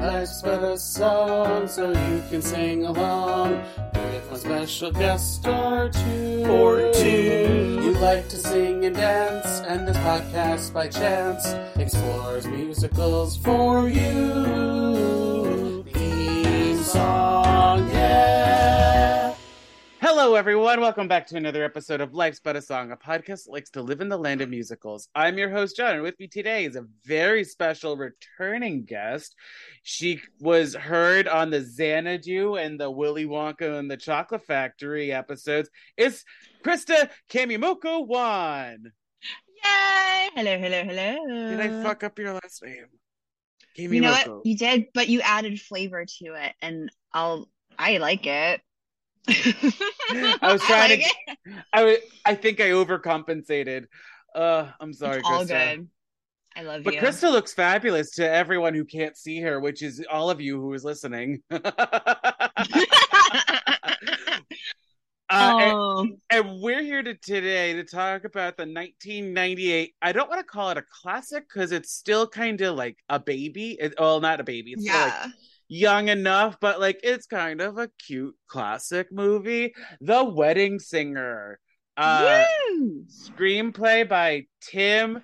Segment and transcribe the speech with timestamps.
[0.00, 6.46] Life's but a song, so you can sing along with my special guest star two.
[6.48, 7.80] Or two.
[7.82, 15.09] You like to sing and dance, and this podcast by chance explores musicals for you.
[20.22, 20.82] Hello, everyone.
[20.82, 23.80] Welcome back to another episode of Life's But a Song, a podcast that likes to
[23.80, 25.08] live in the land of musicals.
[25.14, 29.34] I'm your host, John, and with me today is a very special returning guest.
[29.82, 35.70] She was heard on the Xanadu and the Willy Wonka and the Chocolate Factory episodes.
[35.96, 36.22] It's
[36.62, 38.92] Krista Kamimoko One.
[39.64, 40.28] Yay!
[40.34, 41.48] Hello, hello, hello.
[41.48, 42.84] Did I fuck up your last name?
[43.74, 43.94] Kamimoko.
[43.94, 44.44] You know what?
[44.44, 47.48] You did, but you added flavor to it, and I'll.
[47.78, 48.60] I like it.
[49.28, 51.06] I was trying like to.
[51.28, 51.64] it.
[51.72, 53.84] I w- I think I overcompensated.
[54.34, 55.76] Uh, I'm sorry, It's all Krista.
[55.76, 55.88] good.
[56.56, 57.00] I love But you.
[57.00, 60.72] Krista looks fabulous to everyone who can't see her, which is all of you who
[60.74, 61.42] is listening.
[65.32, 69.94] Uh, and, oh, and we're here to, today to talk about the 1998.
[70.02, 73.20] I don't want to call it a classic because it's still kind of like a
[73.20, 73.76] baby.
[73.80, 74.72] It, well, not a baby.
[74.72, 75.26] It's still, like yeah.
[75.70, 79.72] Young enough, but like it's kind of a cute classic movie.
[80.00, 81.58] The Wedding Singer.
[81.96, 83.04] Uh, Woo!
[83.08, 85.22] screenplay by Tim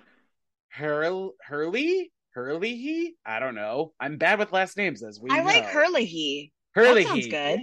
[0.69, 2.11] Hurl- Hurley.
[2.33, 3.93] Hurley, I don't know.
[3.99, 5.69] I'm bad with last names, as we I like know.
[5.69, 6.53] Hurley.
[6.75, 7.03] Hurley.
[7.03, 7.59] That sounds good.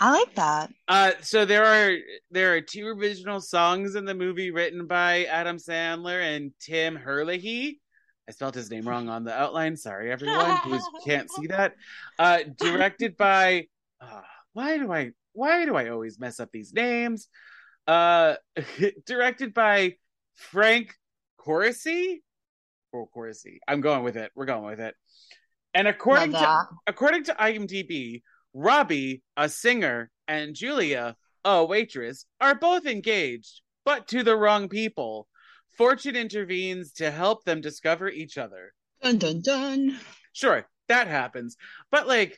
[0.00, 0.70] I like that.
[0.88, 1.96] Uh, so there are
[2.30, 7.80] there are two original songs in the movie written by Adam Sandler and Tim Hurley.
[8.28, 9.74] I spelled his name wrong on the outline.
[9.76, 11.74] Sorry, everyone who can't see that.
[12.18, 13.66] Uh, directed by.
[14.00, 14.20] Uh,
[14.52, 17.28] why do I why do I always mess up these names?
[17.86, 18.34] Uh,
[19.06, 19.94] directed by
[20.34, 20.94] Frank
[21.38, 22.22] Corsi.
[22.92, 23.60] Or Corsi.
[23.66, 24.30] I'm going with it.
[24.34, 24.94] We're going with it.
[25.72, 32.84] And according to according to IMDb, Robbie, a singer, and Julia, a waitress, are both
[32.84, 35.27] engaged, but to the wrong people.
[35.78, 38.74] Fortune intervenes to help them discover each other.
[39.00, 39.96] Dun dun dun.
[40.32, 41.56] Sure, that happens.
[41.90, 42.36] But like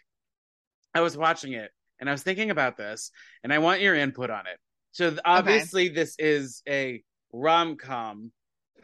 [0.94, 3.10] I was watching it and I was thinking about this
[3.42, 4.58] and I want your input on it.
[4.92, 7.02] So obviously this is a
[7.32, 8.30] rom-com,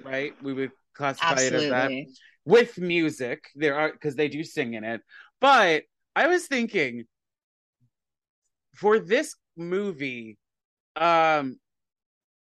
[0.03, 0.33] right?
[0.43, 1.93] We would classify it as that
[2.47, 3.44] with music.
[3.55, 5.03] There are because they do sing in it.
[5.41, 5.83] But
[6.15, 7.05] I was thinking
[8.75, 10.38] for this movie,
[10.94, 11.59] um,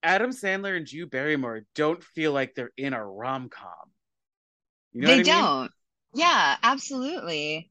[0.05, 3.71] Adam Sandler and Drew Barrymore don't feel like they're in a rom com.
[4.93, 5.43] You know they what I mean?
[5.43, 5.71] don't.
[6.13, 7.69] Yeah, absolutely.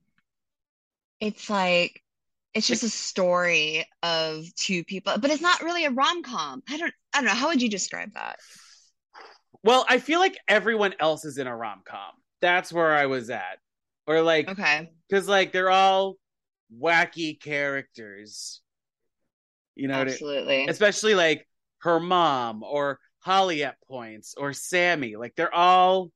[1.20, 2.02] It's like
[2.52, 6.62] it's just a story of two people, but it's not really a rom-com.
[6.68, 7.34] I don't I don't know.
[7.34, 8.38] How would you describe that?
[9.62, 12.12] Well, I feel like everyone else is in a rom com.
[12.42, 13.58] That's where I was at,
[14.06, 14.90] or like Okay.
[15.08, 16.16] because like they're all
[16.78, 18.60] wacky characters.
[19.74, 20.66] You know, what I- Absolutely.
[20.66, 21.48] especially like
[21.84, 25.16] her mom or Holly at points or Sammy.
[25.16, 26.10] Like they're all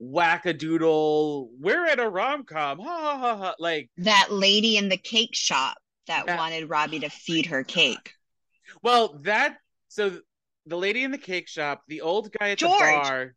[0.00, 1.48] wackadoodle.
[1.60, 2.78] We're at a rom com.
[2.78, 3.54] Ha ha ha ha.
[3.58, 5.76] Like, That lady in the cake shop
[6.06, 8.12] that That- wanted Robbie to feed her cake.
[8.82, 9.58] well, that
[9.88, 10.18] so
[10.66, 12.78] the lady in the cake shop, the old guy at George.
[12.80, 13.34] the bar.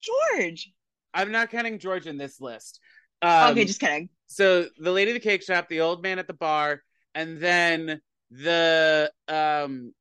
[0.00, 0.70] George.
[1.12, 2.80] I'm not counting George in this list.
[3.20, 4.08] Um, okay, just kidding.
[4.28, 6.82] so the lady in the cake shop, the old man at the bar,
[7.14, 9.92] and then the um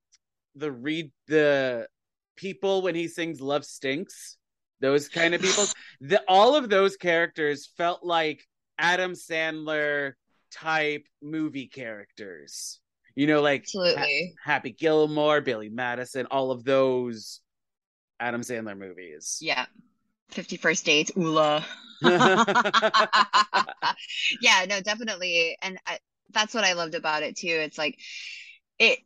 [0.58, 1.88] the read the
[2.36, 4.38] people when he sings Love Stinks,
[4.80, 5.66] those kind of people.
[6.02, 8.44] the all of those characters felt like
[8.78, 10.14] Adam Sandler
[10.52, 12.80] type movie characters.
[13.16, 14.36] You know, like Absolutely.
[14.44, 17.42] Happy Gilmore, Billy Madison, all of those
[18.20, 19.40] Adam Sandler movies.
[19.42, 19.66] Yeah.
[20.30, 21.66] 50 First Dates, Ula.
[22.02, 22.44] yeah,
[24.70, 25.58] no, definitely.
[25.62, 26.00] And I,
[26.32, 27.48] that's what I loved about it too.
[27.48, 27.98] It's like
[28.78, 29.00] it,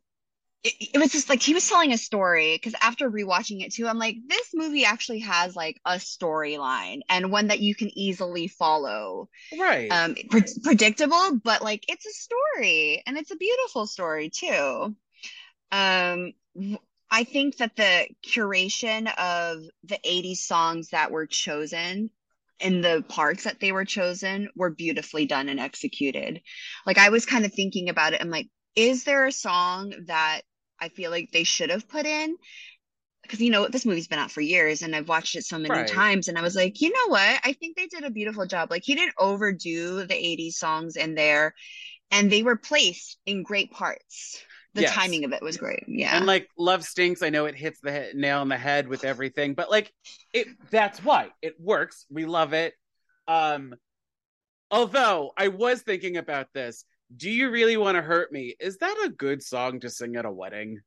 [0.64, 3.86] it it was just like he was telling a story because after rewatching it too,
[3.86, 8.48] I'm like, this movie actually has like a storyline and one that you can easily
[8.48, 9.28] follow.
[9.58, 9.90] right.
[9.90, 14.94] Um, pre- predictable, but like it's a story and it's a beautiful story too.
[15.72, 16.32] Um,
[17.10, 22.10] I think that the curation of the 80s songs that were chosen
[22.60, 26.40] in the parts that they were chosen were beautifully done and executed.
[26.86, 28.20] Like I was kind of thinking about it.
[28.20, 30.42] I'm like, is there a song that
[30.82, 32.36] I feel like they should have put in?
[33.22, 35.70] Because you know this movie's been out for years and I've watched it so many
[35.80, 35.88] Right.
[35.88, 37.40] times, and I was like, you know what?
[37.44, 38.70] I think they did a beautiful job.
[38.70, 41.54] Like he didn't overdo the 80s songs in there,
[42.10, 44.42] and they were placed in great parts.
[44.74, 44.92] The Yes.
[44.94, 45.84] timing of it was great.
[45.88, 46.16] Yeah.
[46.16, 49.04] And like Love Stinks, I know it hits the he- nail on the head with
[49.04, 49.92] everything, but like
[50.32, 52.06] it that's why it works.
[52.10, 52.74] We love it.
[53.28, 53.74] Um
[54.70, 56.84] Although I was thinking about this.
[57.16, 58.54] Do you really want to hurt me?
[58.58, 60.80] Is that a good song to sing at a wedding?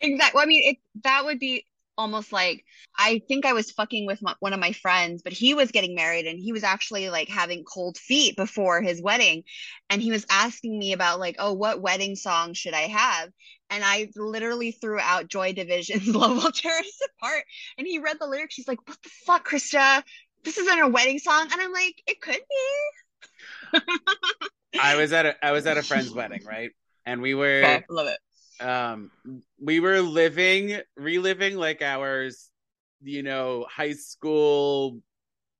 [0.00, 0.42] Exactly.
[0.42, 1.64] I mean, it that would be
[1.96, 2.64] almost like
[2.96, 5.94] I think I was fucking with my, one of my friends, but he was getting
[5.94, 9.42] married and he was actually like having cold feet before his wedding.
[9.90, 13.30] And he was asking me about like, oh, what wedding song should I have?
[13.70, 17.44] And I literally threw out Joy Division's Love Will Tear Us Apart.
[17.76, 18.54] And he read the lyrics.
[18.54, 20.02] He's like, what the fuck, Krista?
[20.44, 21.48] This isn't a wedding song.
[21.52, 23.07] And I'm like, it could be.
[24.80, 26.70] I was at a I was at a friend's wedding, right?
[27.06, 28.66] And we were Okay, love it.
[28.66, 29.10] um
[29.60, 32.50] we were living reliving like ours
[33.02, 34.98] you know high school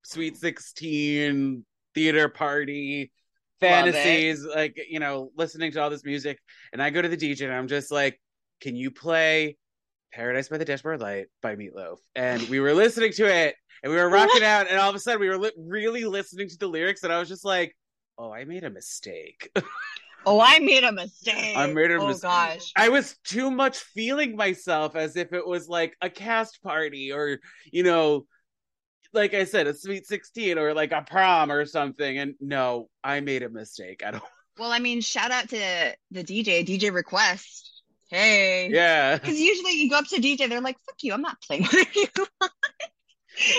[0.02, 1.64] sweet 16
[1.94, 3.12] theater party
[3.60, 6.38] fantasies like you know listening to all this music.
[6.72, 8.20] And i go to the dj and i'm just like
[8.60, 9.56] can you play
[10.12, 11.98] paradise by the dashboard light by meatloaf?
[12.16, 14.66] And we were listening to it and we were rocking out.
[14.68, 17.04] And all of a sudden we were li- really listening to the lyrics.
[17.04, 17.76] And i was just like
[18.18, 19.50] oh i made a mistake
[20.26, 21.56] Oh, I made a mistake.
[21.56, 22.30] I made a oh, mistake.
[22.30, 22.72] oh, mis- gosh.
[22.76, 27.38] I was too much feeling myself as if it was like a cast party or,
[27.72, 28.26] you know,
[29.14, 32.18] like I said, a sweet 16 or like a prom or something.
[32.18, 34.02] And no, I made a mistake.
[34.04, 34.22] I don't,
[34.58, 37.82] Well, I mean, shout out to the DJ, DJ Request.
[38.10, 38.68] Hey.
[38.70, 39.16] yeah.
[39.16, 41.96] Because usually you go up to DJ, they're like, fuck you, I'm not playing with
[41.96, 42.26] you.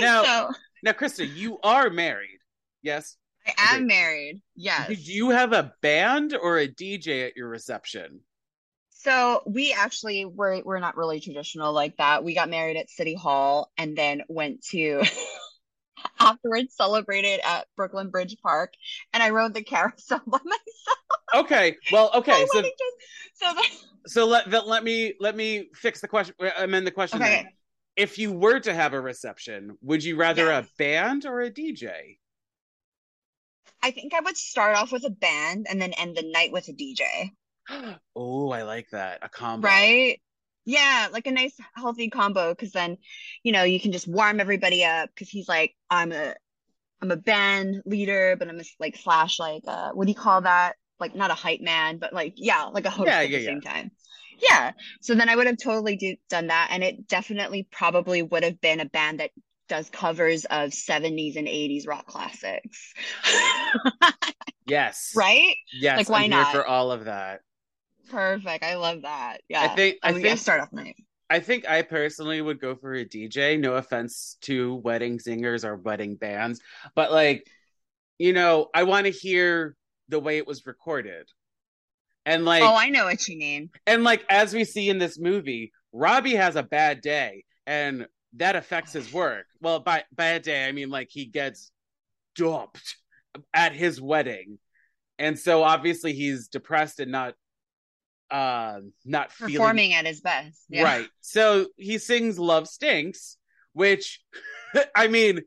[0.01, 0.49] Now- so
[0.83, 2.39] Now, Krista, you are married.
[2.83, 3.15] Yes.
[3.47, 4.41] I am married.
[4.55, 4.87] Yes.
[4.89, 8.21] Did you have a band or a DJ at your reception?
[8.91, 12.23] So we actually were we're not really traditional like that.
[12.23, 15.01] We got married at City Hall and then went to
[16.19, 18.73] afterwards celebrated at Brooklyn Bridge Park
[19.13, 21.45] and I rode the carousel by myself.
[21.45, 21.77] Okay.
[21.91, 22.45] Well, okay.
[22.51, 22.73] So, dress.
[23.35, 26.91] so the, so let, let, let me, let me fix the question, uh, amend the
[26.91, 27.21] question.
[27.21, 27.47] okay.
[27.95, 30.65] If you were to have a reception, would you rather Yes.
[30.65, 32.18] a band or a DJ?
[33.81, 36.67] I think I would start off with a band and then end the night with
[36.69, 37.33] a DJ.
[38.15, 39.19] oh, I like that.
[39.21, 39.67] A combo.
[39.67, 40.19] Right?
[40.65, 42.97] Yeah, like a nice healthy combo because then,
[43.43, 46.35] you know, you can just warm everybody up because he's like, I'm a
[47.01, 50.41] I'm a band leader, but I'm a, like slash like uh what do you call
[50.41, 50.75] that?
[50.99, 53.45] Like not a hype man, but like yeah, like a host Yeah, at yeah, the
[53.45, 53.91] same time.
[54.39, 54.73] Yeah.
[55.01, 58.61] So then I would have totally do, done that and it definitely probably would have
[58.61, 59.31] been a band that
[59.69, 62.93] does covers of 70s and 80s rock classics.
[64.67, 65.13] Yes.
[65.15, 65.55] right?
[65.73, 65.97] Yes.
[65.97, 66.53] Like, why I'm not?
[66.53, 67.39] for all of that.
[68.09, 68.63] Perfect.
[68.63, 69.37] I love that.
[69.49, 69.61] Yeah.
[69.63, 69.97] I think.
[70.03, 70.39] I I yeah, think.
[70.39, 70.95] start off night.
[71.29, 73.59] I think I personally would go for a DJ.
[73.59, 76.59] No offense to wedding singers or wedding bands,
[76.95, 77.45] but like,
[78.17, 79.75] you know, I want to hear
[80.07, 81.27] the way it was recorded,
[82.25, 83.69] and like, oh, I know what you mean.
[83.85, 88.07] and like as we see in this movie, Robbie has a bad day, and
[88.37, 89.45] that affects his work.
[89.61, 91.71] Well, by bad day, I mean like he gets
[92.35, 92.95] dumped
[93.53, 94.59] at his wedding,
[95.17, 97.35] and so obviously he's depressed and not,
[98.31, 100.63] uh, not feeling Performing at his best.
[100.69, 100.83] Yeah.
[100.83, 101.07] Right.
[101.21, 103.37] So he sings Love Stinks,
[103.73, 104.21] which
[104.95, 105.41] I mean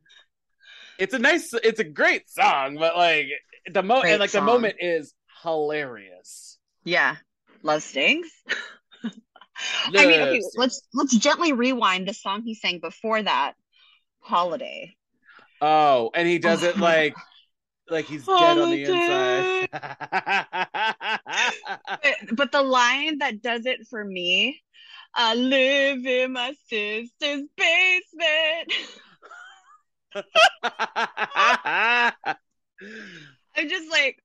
[0.98, 3.26] it's a nice it's a great song, but like
[3.72, 4.44] the mo and like song.
[4.44, 6.58] the moment is hilarious.
[6.84, 7.16] Yeah.
[7.62, 8.28] Love stings.
[9.86, 13.54] I mean, okay, let's let's gently rewind the song he sang before that.
[14.20, 14.94] Holiday.
[15.60, 17.14] Oh, and he does it like
[17.88, 19.68] like he's dead on the inside.
[22.02, 24.62] But, but the line that does it for me,
[25.14, 28.72] I live in my sister's basement.
[33.56, 34.21] I'm just like,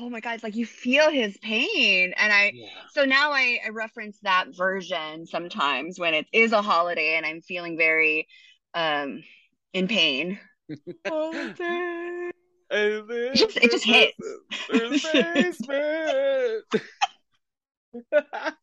[0.00, 2.12] oh my God, it's like you feel his pain.
[2.16, 2.68] And I Yeah.
[2.92, 7.40] so now I, I reference that version sometimes when it is a holiday and I'm
[7.40, 8.28] feeling very
[8.74, 9.22] um
[9.72, 10.38] in pain.
[11.06, 12.30] Holiday.
[12.70, 14.16] It just- it just hits.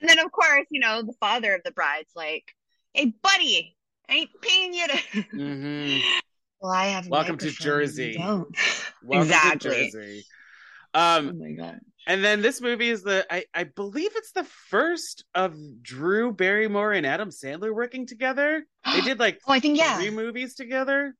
[0.00, 2.44] And then of course, you know, the father of the bride's like,
[2.94, 3.76] hey buddy,
[4.08, 4.94] I ain't paying you to
[5.34, 5.98] mm-hmm.
[6.60, 8.16] Well, I have Welcome to microphone and you Jersey.
[8.16, 8.56] don't.
[9.02, 9.70] Welcome Exactly.
[9.70, 10.24] to Jersey.
[10.94, 11.80] Oh Um, my god.
[12.06, 16.92] and then this movie is the I, I believe it's the first of Drew Barrymore
[16.92, 18.64] and Adam Sandler working together.
[18.92, 19.98] They did like Oh, I think yeah.
[19.98, 21.14] three movies together.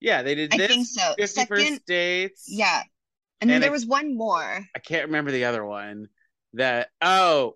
[0.00, 1.14] Yeah, they did I this think so.
[1.18, 2.46] 50 Second, First Dates.
[2.48, 2.82] yeah.
[3.40, 4.66] And then And there I- was one more.
[4.74, 6.08] I can't remember the other one.
[6.54, 7.54] That oh,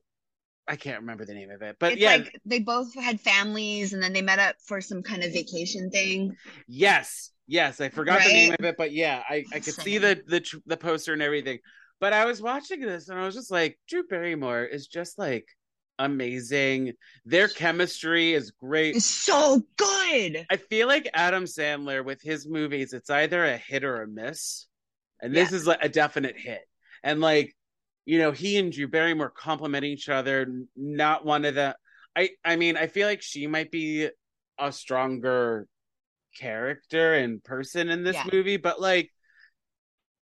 [0.68, 1.76] I can't remember the name of it.
[1.78, 5.02] But it's yeah, like they both had families and then they met up for some
[5.02, 6.37] kind of vacation thing.
[6.66, 10.23] yes, yes, I forgot the name of it, but yeah, I I could see the
[10.26, 11.59] the tr- the poster and everything.
[12.00, 15.47] But I was watching this and I was just like, Drew Barrymore is just like
[15.99, 16.93] amazing.
[17.25, 18.97] Their chemistry is great.
[18.97, 20.47] It's so good.
[20.50, 24.67] I feel like Adam Sandler with his movies, it's either a hit or a miss.
[25.23, 25.57] And this Yeah.
[25.57, 26.61] is like a definite hit.
[27.03, 27.57] And like,
[28.05, 30.47] you know, he and Drew Barrymore complement each other.
[30.76, 31.76] Not one of the
[32.15, 34.11] I I mean, I feel like she might be
[34.59, 35.67] a stronger
[36.38, 38.26] character and person in this Yeah.
[38.33, 39.11] movie, but like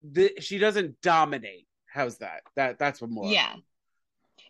[0.03, 1.67] the, she doesn't dominate.
[1.88, 2.41] How's that?
[2.55, 3.31] That that's what more.
[3.31, 3.55] Yeah.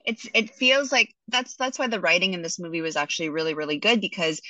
[0.05, 3.53] It's it feels like that's that's why the writing in this movie was actually really
[3.53, 4.41] really good because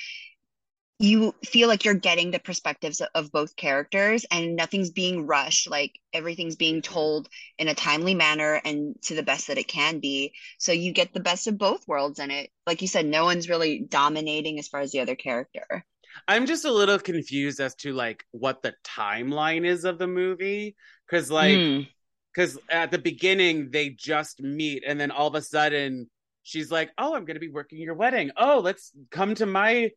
[0.98, 5.98] you feel like you're getting the perspectives of both characters and nothing's being rushed like
[6.12, 6.92] everything's being mm-hmm.
[6.92, 10.92] told in a timely manner and to the best that it can be so you
[10.92, 14.58] get the best of both worlds in it like you said no one's really dominating
[14.58, 15.84] as far as the other character
[16.28, 20.76] I'm just a little confused as to like what the timeline is of the movie
[21.10, 21.88] cuz like Mm.
[22.34, 26.10] because at the beginning they just meet and then all of a sudden
[26.42, 28.30] she's like oh i'm going to be working your wedding.
[28.36, 29.90] Oh let's come to my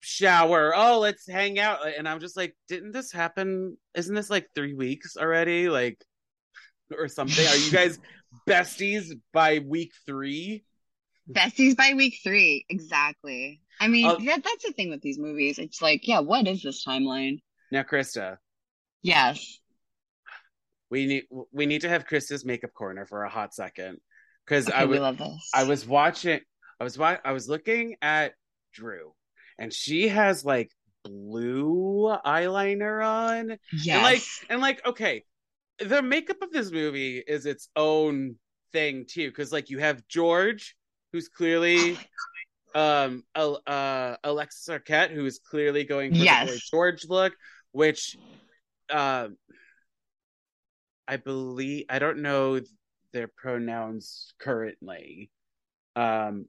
[0.00, 0.72] shower.
[0.74, 1.78] Oh let's hang out.
[1.96, 3.76] And i'm just like didn't this happen?
[3.94, 5.68] Isn't this like three weeks already?
[5.68, 6.02] Like
[6.96, 7.46] or something?
[7.46, 7.98] Are you guys
[8.48, 10.64] besties by week three
[11.32, 12.64] besties by week three.
[12.68, 13.60] Exactly.
[13.80, 15.58] I mean Uh, that, that's the thing with these movies.
[15.58, 17.40] It's like yeah what is this timeline?
[17.70, 18.38] Now krista.
[19.02, 19.58] Yes.
[20.90, 23.98] We need we need to have krista's makeup corner for a hot second.
[24.44, 25.00] Because okay, i was
[25.54, 26.40] I was watching
[26.80, 28.34] I was wa- I was looking at
[28.72, 29.12] Drew
[29.58, 30.70] and she has like
[31.04, 33.56] blue eyeliner on.
[33.72, 35.24] Yes and like and like okay
[35.78, 38.36] the makeup of this movie is its own
[38.72, 40.76] thing too cuz like you have George
[41.12, 41.98] who's Oh clearly
[42.74, 43.24] my um
[43.66, 46.46] uh Alexis Arquette who is clearly going for Yes.
[46.48, 47.32] the Boy George look
[47.72, 48.16] which
[48.90, 49.36] um
[51.08, 52.60] I believe I don't know
[53.12, 55.30] their pronouns currently.
[55.96, 56.46] Um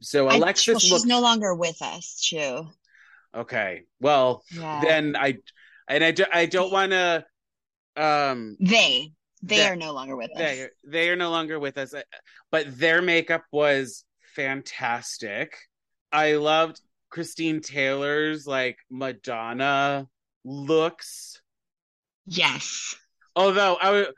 [0.00, 2.66] so I- Alexis well, she's looks no longer with us too.
[3.34, 3.82] Okay.
[4.00, 4.80] Well yeah.
[4.82, 5.38] then I
[5.86, 7.24] and I, do, I don't want to
[7.96, 10.38] um they they They- are no longer with us.
[10.38, 11.94] they they are no longer with us
[12.50, 14.04] but their makeup was
[14.34, 15.56] fantastic.
[16.12, 16.80] I loved
[17.10, 20.06] christine taylor's like madonna
[20.44, 21.40] looks.
[22.26, 22.94] Yes.
[23.34, 24.08] Although i would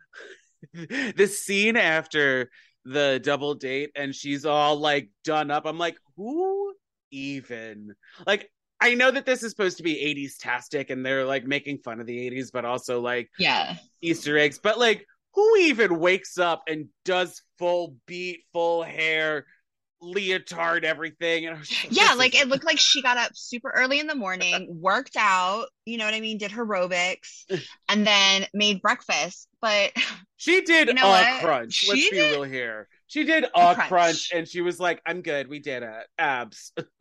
[1.16, 2.50] the scene after
[2.84, 6.74] the double date and she's all like done up i'm like who
[7.10, 7.94] even?
[8.26, 8.50] Like
[8.80, 12.00] i know that this is supposed to be 80s tastic and they're like making fun
[12.00, 13.76] of the 80s but also like yeah.
[14.02, 19.46] Easter eggs, but like, who even wakes up and does full beat, full hair,
[20.02, 21.46] leotard, everything?
[21.46, 24.06] And I was just yeah like it looked like she got up super early in
[24.06, 27.44] the morning worked out you know what i mean did her aerobics
[27.88, 29.92] and then made breakfast but
[30.36, 31.40] she did you know a what?
[31.42, 31.86] crunch.
[31.88, 32.88] Let's She be real here.
[33.06, 33.88] She did a, crunch.
[33.88, 34.30] crunch.
[34.34, 35.46] and she was like, "I'm good.
[35.46, 36.06] We did it.
[36.18, 36.72] Abs."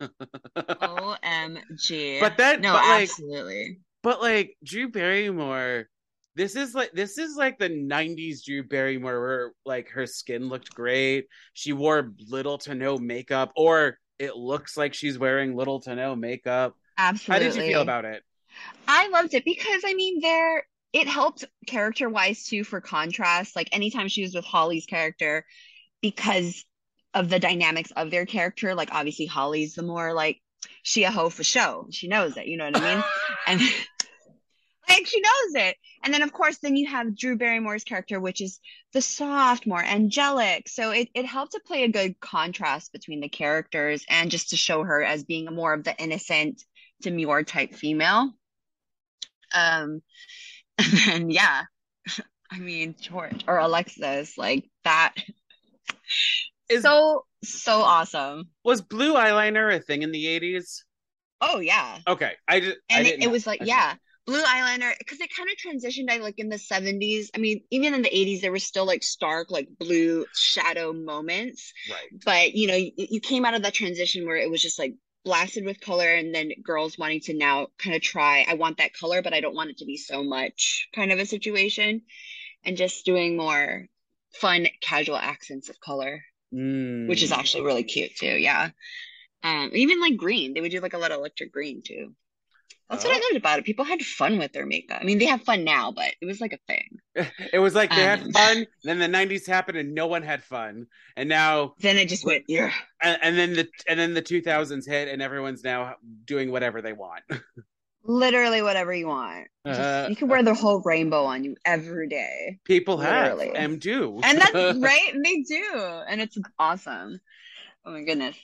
[0.56, 5.88] omg But that- no but, like, absolutely but like Drew Barrymore,
[6.34, 10.74] this is like this is like the '90s Drew Barrymore, where like her skin looked
[10.74, 11.26] great.
[11.52, 16.16] She wore little to no makeup, or it looks like she's wearing little to no
[16.16, 16.74] makeup.
[16.96, 17.46] Absolutely.
[17.46, 18.22] How did you feel about it?
[18.86, 23.56] I loved it because I mean there it helped character wise too for contrast.
[23.56, 25.44] Like anytime she was with Holly's character,
[26.00, 26.64] because
[27.14, 30.40] of the dynamics of their character, like obviously Holly's the more like
[30.82, 31.86] she a hoe for show.
[31.90, 33.04] She knows it, you know what I mean?
[33.46, 33.60] and
[34.92, 35.76] like she knows it.
[36.04, 38.60] And then of course then you have Drew Barrymore's character, which is
[38.92, 40.68] the soft, more angelic.
[40.68, 44.56] So it, it helped to play a good contrast between the characters and just to
[44.56, 46.62] show her as being more of the innocent,
[47.00, 48.32] demure type female.
[49.54, 50.02] Um,
[50.78, 51.62] and then yeah,
[52.50, 55.14] I mean George or Alexis, like that.
[56.68, 58.48] Is- so so awesome.
[58.64, 60.84] Was blue eyeliner a thing in the 80s?
[61.40, 63.32] Oh yeah, Okay, I just I and it, didn't it know.
[63.32, 63.94] was like I yeah,
[64.26, 66.10] blue eyeliner because it kind of transitioned.
[66.10, 67.30] I like in the seventies.
[67.34, 71.72] I mean, even in the eighties, there was still like stark like blue shadow moments.
[71.90, 72.22] right.
[72.24, 74.94] But you know, you, you came out of that transition where it was just like
[75.24, 78.92] blasted with color and then girls wanting to now kind of try i want that
[78.92, 82.02] color but i don't want it to be so much kind of a situation
[82.64, 83.86] and just doing more
[84.34, 86.22] fun casual accents of color
[86.54, 87.08] Mm.
[87.08, 88.70] which is actually really cute too yeah
[89.42, 92.14] um even like green they would do like a lot of electric green too
[92.92, 95.24] that's what i loved about it people had fun with their makeup i mean they
[95.24, 96.98] have fun now but it was like a thing
[97.52, 100.42] it was like they had Um, fun, then the 90s happened and no one had
[100.42, 100.86] fun.
[101.16, 102.72] And now then it just went yeah
[103.02, 106.92] and, and then the and then the 2000s hit and everyone's now doing whatever they
[106.94, 107.22] want.
[108.04, 109.46] Literally whatever you want.
[109.66, 112.58] Just- Uh, you can wear the whole rainbow on you every day.
[112.64, 113.56] People have Literally.
[113.56, 114.20] and do.
[114.24, 115.70] And that's right, they do.
[116.08, 117.20] And it's awesome.
[117.84, 118.36] Oh my goodness.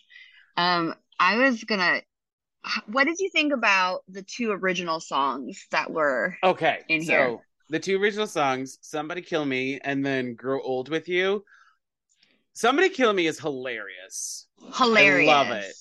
[0.57, 2.02] Um, I was gonna
[2.87, 7.39] what did you think about the two original songs that were Okay, in so here.
[7.71, 11.45] the two original songs, "Somebody Kill Me" and then "Grow Old with You."
[12.53, 14.47] "Somebody Kill Me" is hilarious.
[14.75, 15.31] hilarious?
[15.31, 15.75] I love it.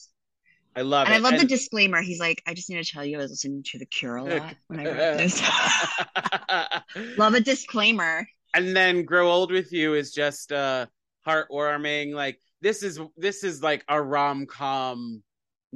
[0.75, 1.12] I love it.
[1.12, 1.27] And it.
[1.27, 2.01] I love the disclaimer.
[2.01, 4.24] He's like, I just need to tell you, I was listening to The Cure a
[4.24, 5.41] lot when I wrote this.
[7.17, 8.27] love a disclaimer.
[8.53, 10.86] and then "Grow Old with You" is just uh
[11.25, 12.13] heartwarming.
[12.13, 15.24] Like this is this is like a rom com,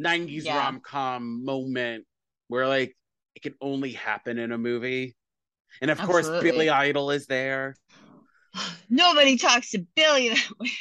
[0.02, 0.58] '90s Yeah.
[0.58, 2.06] rom com moment
[2.48, 2.96] where like
[3.36, 5.16] it can only happen in a movie.
[5.82, 7.76] And of course, Billy Idol is there.
[8.90, 10.72] Nobody talks to Billy that way.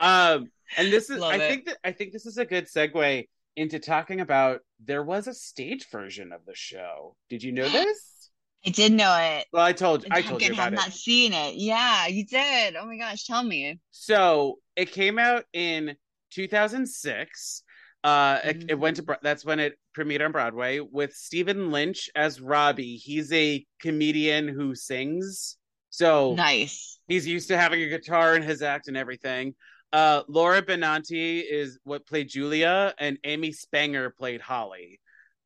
[0.00, 1.48] Um, and this is Love I it.
[1.50, 5.34] think that I think this is a good segue into talking about there was a
[5.34, 7.14] stage version of the show.
[7.28, 8.30] Did you know this?
[8.66, 9.46] I did know it.
[9.52, 10.76] Well, I told you I told you about had it.
[10.76, 11.56] not seen it.
[11.56, 12.74] Yeah, you did.
[12.74, 13.78] Oh my gosh, tell me.
[13.90, 15.94] So it came out in
[16.30, 17.62] 2006.
[18.04, 22.40] Uh, it, it went to that's when it premiered on Broadway with Stephen Lynch as
[22.40, 22.96] Robbie.
[22.96, 25.56] He's a comedian who sings.
[25.90, 27.00] So Nice.
[27.08, 29.54] he's used to having a guitar in his act and everything.
[29.92, 35.00] Uh, Laura Benanti is what played Julia, and Amy Spanger played Holly.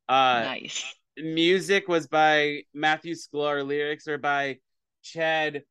[0.09, 0.83] Uh, nice.
[1.17, 3.65] music was by Matthew Sklar.
[3.65, 4.57] Lyrics are by
[5.03, 5.63] Chad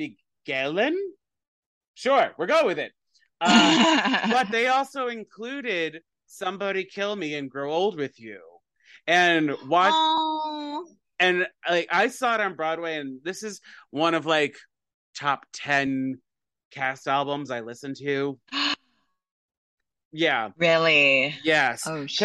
[0.00, 0.94] Bigelen.
[1.94, 2.92] Sure, we're going with it.
[3.40, 6.00] Uh, but they also included
[6.32, 8.40] "Somebody Kill Me" and "Grow Old with You,"
[9.06, 10.86] and watch Oh,
[11.20, 13.60] and like I saw it on Broadway, and this is
[13.90, 14.56] one of like
[15.14, 16.20] top ten
[16.70, 18.38] cast albums I listened to.
[20.12, 21.34] Yeah, really?
[21.42, 22.22] yes, Oh, sh-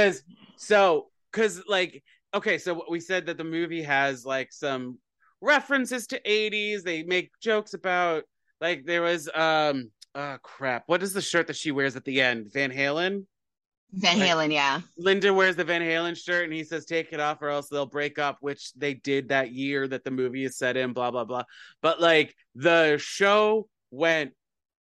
[0.58, 5.00] so because like okay, so we said that the movie has like some
[5.42, 6.84] references to '80s.
[6.84, 8.24] They make jokes about
[8.60, 12.22] like there was um oh crap, what is the shirt that she wears at the
[12.22, 12.52] end?
[12.54, 13.26] Van Halen.
[13.94, 14.82] Van like- Halen, yeah.
[14.98, 17.86] Linda wears the Van Halen shirt and he says, take it off or else they'll
[17.86, 21.24] break up, which they did that year that the movie is set in, blah, blah,
[21.24, 21.44] blah.
[21.82, 24.32] But like the show went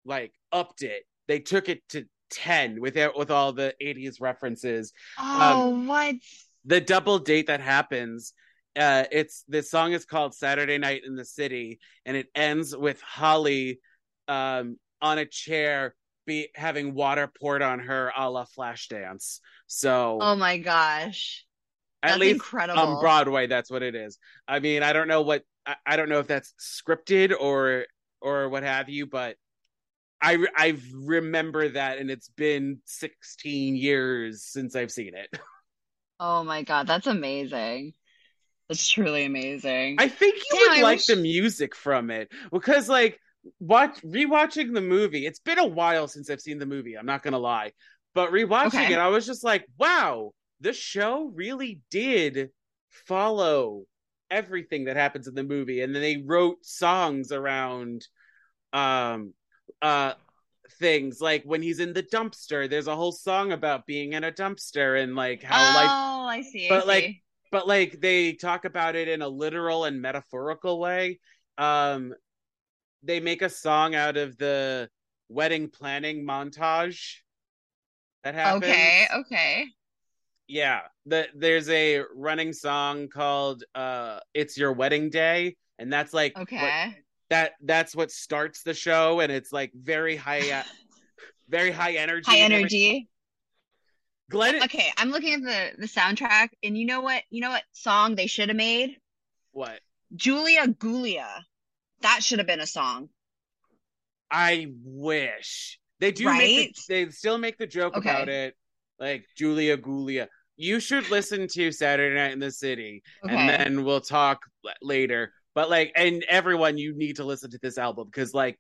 [0.05, 1.03] like upped it.
[1.29, 4.93] They took it to 10 with it, with all the 80s references.
[5.19, 6.17] Oh, what?
[6.65, 8.33] The double date that happens,
[8.77, 13.01] uh, it's the song is called Saturday Night in the City, and it ends with
[13.01, 13.81] Holly
[14.29, 15.95] um on a chair
[16.27, 19.41] be having water poured on her a la Flashdance.
[19.67, 21.45] So Oh my gosh.
[22.03, 22.81] at least incredible.
[22.81, 24.19] on Broadway, that's what it is.
[24.47, 27.87] I mean, I don't know what I, I don't know if that's scripted or
[28.21, 29.37] or what have you, but
[30.21, 35.29] I I remember that, and it's been 16 years since I've seen it.
[36.19, 37.93] Oh my God, that's amazing.
[38.71, 39.97] That's truly amazing.
[39.99, 43.21] I think you Damn, would I like wish- the music from it because, like,
[43.61, 45.27] watch rewatching the movie.
[45.27, 46.97] It's been a while since I've seen the movie.
[46.97, 47.73] I'm not gonna lie,
[48.15, 48.93] but rewatching Okay.
[48.93, 52.51] it, I was just like, wow, the show really did
[52.91, 53.85] follow
[54.31, 58.07] everything that happens in the movie, and then they wrote songs around,
[58.73, 59.35] um,
[59.83, 60.15] uh.
[60.81, 64.33] Things like when he's in the dumpster, there's a whole song about being in a
[64.33, 66.67] dumpster and like how life oh, I see.
[66.67, 67.23] I but, like, see.
[67.53, 71.21] but like they talk about it in a literal and metaphorical way.
[71.57, 72.13] Um,
[73.07, 74.89] they make a song out of the
[75.29, 77.17] wedding planning montage
[78.25, 78.65] that happens.
[78.65, 79.67] Okay, okay.
[80.49, 86.37] Yeah, the, there's a running song called uh, "It's Your Wedding Day," and that's like
[86.37, 86.95] what- Okay.
[87.31, 90.63] that that's what starts the show, and it's like very high,
[91.49, 92.31] very high energy.
[92.31, 93.09] High energy.
[94.29, 97.23] Glenn, Okay, I'm looking at the the soundtrack, and you know what?
[97.31, 98.97] You know what song they should have made?
[99.53, 99.81] what?
[100.15, 101.27] Julia Gulia.
[102.03, 103.09] That should have been a song.
[104.31, 106.25] I wish they do.
[106.25, 106.77] Make Right?
[106.89, 108.11] the, they still make the joke Okay.
[108.11, 108.55] about it,
[108.99, 110.29] like Julia Gulia.
[110.57, 113.35] You should listen to Saturday Night in the City, Okay.
[113.35, 114.41] and then we'll talk
[114.83, 115.33] later.
[115.55, 118.59] But like, and everyone, you need to listen to this album because, like,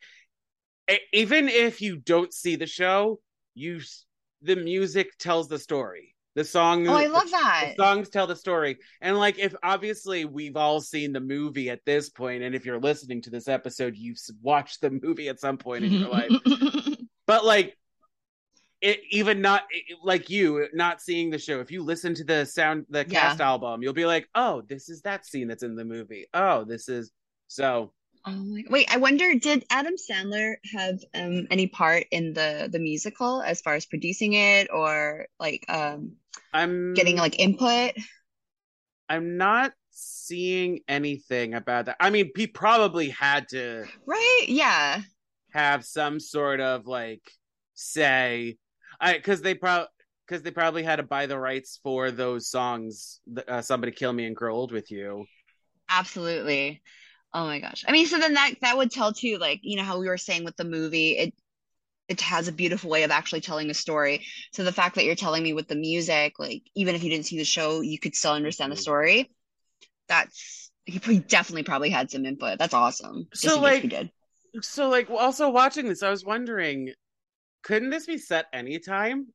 [1.13, 3.21] even if you don't see the show,
[3.55, 3.81] you
[4.43, 6.15] the music tells the story.
[6.37, 7.73] The song, oh, I love that.
[7.77, 11.85] the songs tell the story and like if obviously we've all seen the movie at
[11.87, 15.57] this point and if you're listening to this episode you've watched the movie at some
[15.57, 16.31] point in your life
[17.27, 17.75] but like
[18.83, 22.45] it even not it- like you not seeing the show if you listen to the
[22.45, 23.21] sound the Yeah.
[23.29, 26.65] cast album you'll be like oh this is that scene that's in the movie oh
[26.65, 27.13] this is
[27.49, 27.93] so
[28.29, 32.81] Oh my, wait, I wonder, did Adam Sandler have um any part in the the
[32.81, 36.17] musical as far as producing it or like um
[36.53, 37.93] i'm getting like input?
[39.09, 41.97] I'm not seeing anything about that.
[42.01, 44.45] I mean, he probably had to Right?
[44.49, 45.03] Yeah.
[45.53, 47.23] have some sort of like
[47.75, 48.57] say,
[49.01, 49.87] I because they probably
[50.27, 53.21] because they probably had to buy the rights for those songs.
[53.47, 55.25] Uh, Somebody kill me and grow old with you.
[55.89, 56.83] Absolutely.
[57.33, 57.85] Oh my gosh.
[57.87, 60.19] I mean, so then that that would tell too, like, you know, how we were
[60.19, 61.35] saying with the movie, it
[62.09, 64.25] it has a beautiful way of actually telling a story.
[64.53, 67.27] So the fact that you're telling me with the music, like even if you didn't
[67.27, 68.81] see the show, you could still understand the Mhm.
[68.81, 69.31] story.
[70.09, 72.59] That's he definitely probably had some input.
[72.59, 73.27] That's awesome.
[73.35, 74.11] So, like, he did.
[74.63, 76.93] So, like, also watching this, I was wondering,
[77.63, 79.29] couldn't this be set anytime?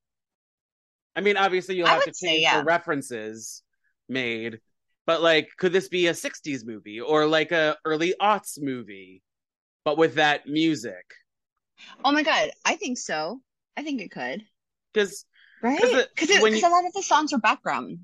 [1.15, 2.59] I mean, obviously, you'll have to would say, change yeah.
[2.59, 3.63] the references
[4.07, 4.59] made,
[5.05, 9.21] but like, could this be a '60s movie or like a early aughts movie,
[9.85, 11.05] but with that music?
[12.03, 13.41] Oh my God, I think so.
[13.77, 14.43] I think it could.
[14.93, 15.25] Because
[15.61, 15.79] Right?
[16.15, 17.99] 'Cause Because a lot of the songs are background.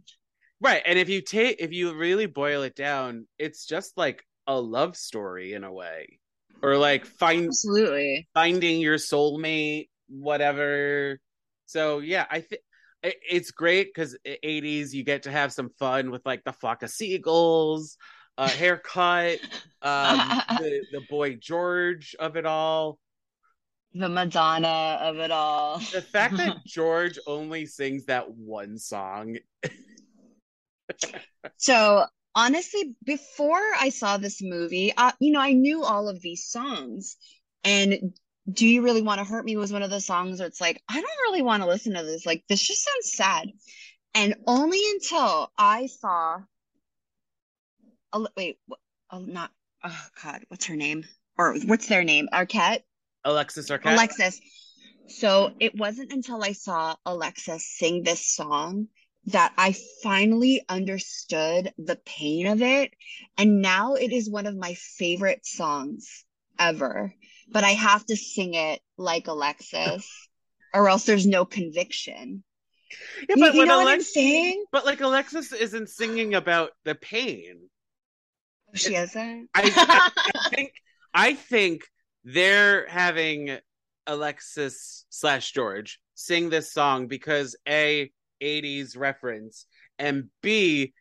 [0.62, 4.60] right, and if you take, if you really boil it down, it's just like a
[4.60, 6.20] love story in a way,
[6.62, 8.28] or like find Absolutely.
[8.34, 11.20] finding your soulmate, whatever.
[11.66, 12.62] So yeah, I think
[13.04, 16.90] it's great because 80s you get to have some fun with like the flock of
[16.90, 17.98] seagulls,
[18.38, 19.40] uh, haircut,
[19.82, 20.20] um,
[20.58, 23.00] the the boy George of it all.
[23.98, 25.80] The Madonna of it all.
[25.80, 29.38] The fact that George only sings that one song.
[31.58, 32.06] So
[32.36, 37.18] honestly, before I saw this movie, uh, you know, I knew all of these songs.
[37.64, 38.14] And
[38.52, 40.82] Do You Really Want to Hurt Me was one of the songs where it's like,
[40.88, 42.26] I don't really want to listen to this.
[42.26, 43.50] Like, this just sounds sad.
[44.14, 46.42] And only until I saw,
[48.14, 48.80] oh, wait, what-
[49.12, 49.52] oh, not,
[49.84, 51.04] oh God, what's her name?
[51.38, 52.30] Or what's their name?
[52.34, 52.82] Arquette?
[53.24, 53.94] Alexis Arquette.
[53.94, 54.40] Alexis.
[55.08, 58.88] So it wasn't until I saw Alexis sing this song
[59.28, 62.94] that I finally understood the pain of it.
[63.38, 66.26] And now it is one of my favorite songs
[66.60, 67.14] ever.
[67.50, 70.10] But I have to sing it like Alexis,
[70.74, 72.44] or else there's no conviction.
[73.30, 74.66] yeah, but you when know what I'm saying?
[74.72, 77.70] but like Alexis isn't singing about the pain.
[78.70, 79.50] Oh, she isn't.
[79.56, 80.72] I, I think
[81.14, 81.84] I think
[82.30, 83.58] they're having
[84.06, 88.12] Alexis slash George sing this song because a
[88.42, 89.66] 80s reference
[89.98, 90.94] and b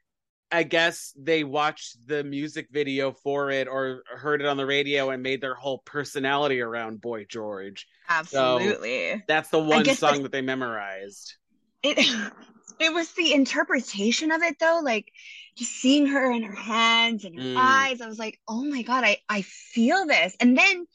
[0.53, 5.11] I guess they watched the music video for it or heard it on the radio
[5.11, 7.85] and made their whole personality around Boy George.
[8.09, 9.25] Absolutely.
[9.27, 11.35] That's the one song that- that they memorized.
[11.83, 11.99] it
[12.79, 15.11] it was the interpretation of it though like
[15.57, 17.57] just seeing her in her hands and her Mm.
[17.57, 20.87] eyes i was like oh my god i i feel this and then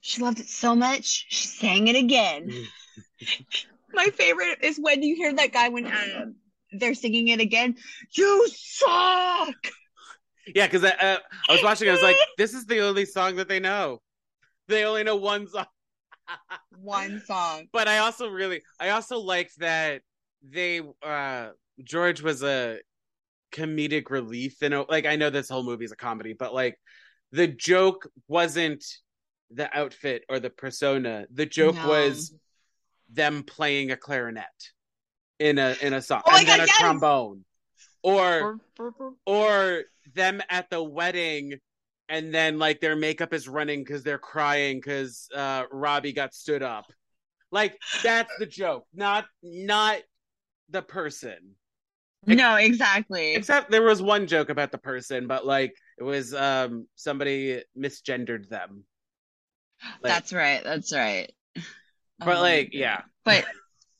[0.00, 2.66] she loved it so much she sang it again Mm.
[3.92, 6.26] my favorite is when you hear that guy when uh,
[6.72, 7.76] they're singing it again
[8.12, 9.56] you suck
[10.54, 11.88] Yeah, because I, uh, I was watching.
[11.88, 14.00] I was like, "This is the only song that they know.
[14.68, 15.66] They only know one song."
[16.82, 20.02] one song but I also really I also liked that
[20.48, 21.48] they uh
[21.82, 22.78] George was a
[23.52, 26.78] comedic relief in a like I know this whole movie is a comedy, but like
[27.32, 28.84] the joke wasn't
[29.50, 31.26] the outfit or the persona.
[31.32, 31.88] The joke No.
[31.88, 32.32] was
[33.12, 34.44] them playing a clarinet
[35.38, 36.78] in a in a song Oh and then God, a yes!
[36.78, 37.44] trombone.
[38.02, 38.58] Or
[39.26, 39.82] or
[40.14, 41.58] them at the wedding
[42.08, 46.62] and then like their makeup is running because they're crying because uh robbie got stood
[46.62, 46.86] up
[47.52, 49.98] like that's the joke not not
[50.70, 51.54] the person
[52.26, 56.86] no exactly except there was one joke about the person but like it was um
[56.96, 58.84] somebody misgendered them
[59.82, 61.32] like- that's right that's right
[62.18, 63.44] but Oh, like yeah but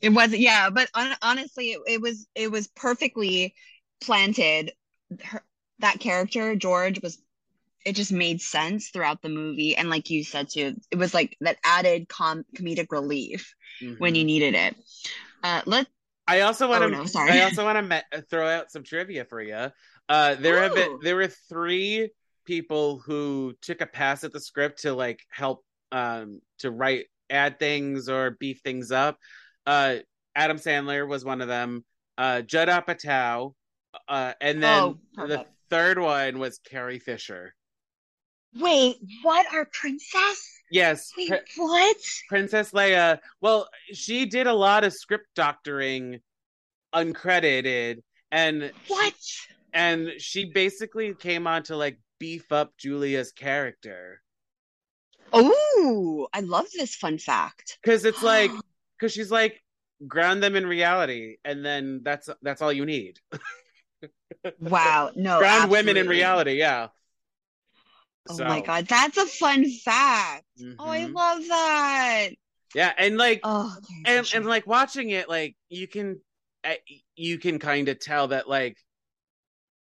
[0.01, 3.55] it wasn't yeah but on, honestly it, it was it was perfectly
[4.01, 4.73] planted
[5.23, 5.43] Her,
[5.79, 7.19] that character george was
[7.87, 11.37] it just made sense throughout the movie and like you said too it was like
[11.41, 13.55] that added com- comedic relief
[13.99, 14.19] when Mhm.
[14.19, 14.77] you needed it
[15.43, 15.87] uh let
[16.29, 16.97] I also want Oh, to.
[16.97, 17.33] no, sorry.
[17.33, 19.73] I also want to me- throw out some trivia for you.
[20.09, 22.11] Uh, there have been there were three
[22.45, 27.59] people who took a pass at the script to like help um to write add
[27.59, 29.19] things or beef things up.
[29.67, 29.97] Uh,
[30.35, 31.85] Adam Sandler was one of them.
[32.19, 33.55] Uh, Judd Apatow,
[34.09, 34.83] uh, and then
[35.19, 37.55] Oh, the third one was Carrie Fisher.
[38.59, 41.97] wait what our princess Yes, wait Pri- what
[42.29, 43.19] Princess Leia.
[43.41, 46.21] Well, she did a lot of script doctoring,
[46.95, 49.15] uncredited, and what
[49.73, 54.21] and she basically came on to like beef up Julia's character
[55.33, 58.51] oh i love this fun fact because it's like
[58.99, 59.61] because she's like
[60.07, 63.19] ground them in reality, and then that's that's all you need.
[64.61, 65.11] Wow.
[65.17, 65.39] No.
[65.39, 66.89] Ground women in reality, yeah.
[68.29, 70.45] Oh So, my god, that's a fun fact.
[70.79, 71.15] Oh, I mhm.
[71.15, 72.29] love that.
[72.75, 76.21] Yeah, and like Oh, and and like watching it like you can
[77.17, 78.77] you can kind of tell that like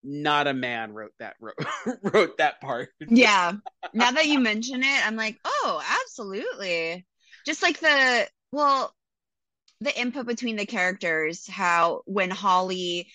[0.06, 1.56] not a man wrote that wrote,
[2.02, 2.90] wrote that part.
[3.08, 3.52] yeah.
[3.94, 7.06] Now that you mention it, I'm like, oh, absolutely.
[7.46, 8.94] Just like the well,
[9.80, 13.08] the input between the characters, how when Holly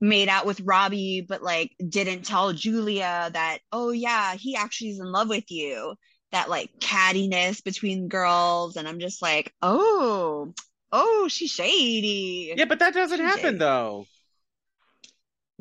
[0.00, 5.00] made out with Robbie, but like didn't tell Julia that, oh yeah, he actually is
[5.00, 5.94] in love with you.
[6.32, 10.52] That like cattiness between girls, and I'm just like, oh,
[10.92, 12.54] oh, she's shady.
[12.56, 13.58] Yeah, but that doesn't She happen did.
[13.58, 14.08] though.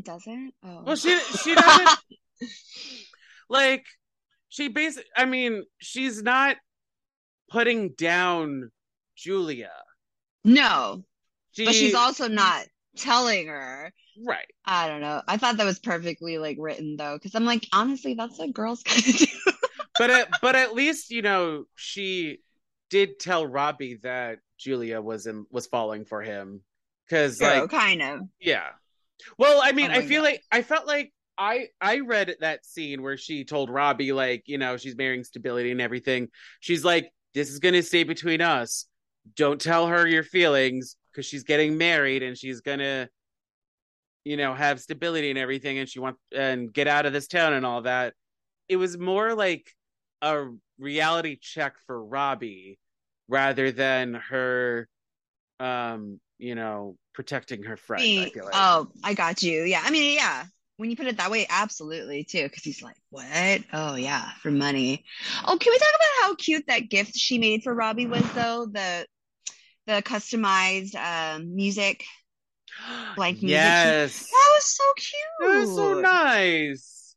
[0.03, 0.53] It doesn't?
[0.65, 0.83] Oh.
[0.85, 1.89] Well, she she doesn't
[3.49, 3.85] like
[4.49, 6.57] she basically I mean, she's not
[7.49, 8.69] putting down
[9.15, 9.71] Julia.
[10.43, 11.05] No,
[11.53, 12.65] She, but she's also not
[12.97, 13.93] telling her.
[14.25, 14.45] right.
[14.65, 15.21] I don't know.
[15.25, 18.83] I thought that was perfectly like written though, because I'm like, honestly, that's what girls
[18.85, 19.25] gotta do.
[19.97, 22.39] But at, but at least, you know, she
[22.89, 26.61] did tell Robbie that Julia was in was falling for him
[27.09, 28.21] True, like kind of.
[28.39, 28.69] Yeah.
[29.37, 30.29] Well, I mean, Oh I feel God.
[30.29, 34.57] like I felt like I I read that scene where she told Robbie like, you
[34.57, 36.29] know, she's marrying stability and everything.
[36.59, 38.85] She's like, this is going to stay between us.
[39.35, 43.09] Don't tell her your feelings cuz she's getting married and she's going to
[44.25, 47.53] you know, have stability and everything and she wants and get out of this town
[47.53, 48.13] and all that.
[48.69, 49.69] It was more like
[50.21, 50.45] a
[50.79, 52.79] reality check for Robbie
[53.27, 54.87] rather than her
[55.59, 58.53] um, you know, protecting her friend, I Me- feel like.
[58.55, 59.63] Oh, I got you.
[59.63, 59.81] Yeah.
[59.83, 60.43] I mean, yeah.
[60.75, 62.43] When you put it that way, absolutely too.
[62.43, 63.61] Because he's like, what?
[63.71, 65.05] Oh yeah, for money.
[65.45, 68.67] Oh, can we talk about how cute that gift she made for Robbie was though?
[68.69, 69.05] The
[69.87, 72.03] the customized um music.
[73.17, 74.19] like music yes.
[74.19, 75.51] That was so cute.
[75.51, 77.15] That was so nice.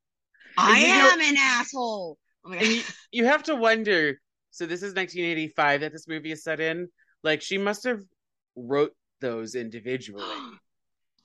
[0.56, 2.18] I you know- am an asshole.
[2.44, 2.94] Oh my you, god.
[3.10, 4.20] you have to wonder.
[4.50, 6.88] So this is 1985 that this movie is set in.
[7.24, 8.00] Like she must have
[8.54, 10.24] wrote those individually,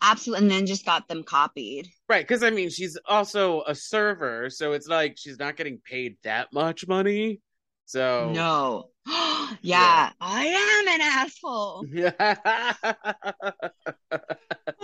[0.01, 0.45] Absolutely.
[0.45, 1.87] And then just got them copied.
[2.09, 2.27] right?
[2.27, 6.51] Because I mean, she's also a server, so it's like she's not getting paid that
[6.53, 7.41] much money.
[7.85, 8.89] So No.
[9.07, 10.11] yeah, Yeah.
[10.19, 11.85] I am an asshole.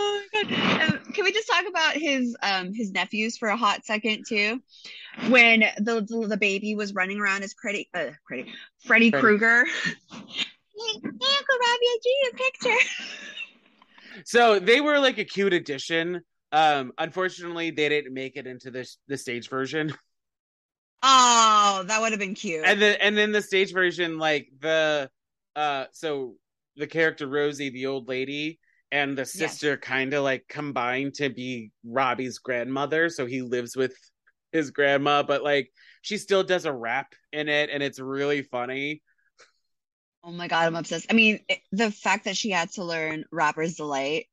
[0.00, 0.82] Oh my god.
[0.82, 4.60] Um, can we just talk about his um his nephews for a hot second too?
[5.28, 8.52] When the the, the baby was running around as Freddy uh Freddy
[8.86, 9.12] Freddy Freddy.
[9.12, 9.64] Krueger.
[10.78, 12.88] Hey, Uncle Robbie, I drew you a picture.
[14.24, 16.20] so they were like a cute addition.
[16.52, 19.92] Um, unfortunately, they didn't make it into the the stage version.
[21.02, 22.64] Oh, that would have been cute.
[22.64, 25.08] and then and then the stage version like the
[25.54, 26.34] uh so
[26.76, 28.58] the character rosie the old lady
[28.90, 33.94] and the sister kind of like combined to be robbie's grandmother so he lives with
[34.50, 35.70] his grandma but like
[36.02, 39.00] she still does a rap in it and it's really funny
[40.24, 41.06] oh my god, I'm obsessed.
[41.10, 44.26] I mean, it, the fact that she had to learn Rapper's Delight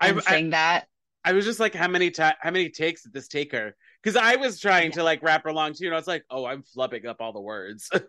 [0.00, 0.86] I, and I sing that.
[1.24, 4.16] i was just like how many ti- how many takes did this take her because
[4.16, 4.96] i was trying Yeah.
[4.96, 7.40] to like rap along too and i was like oh i'm flubbing up all the
[7.40, 7.90] words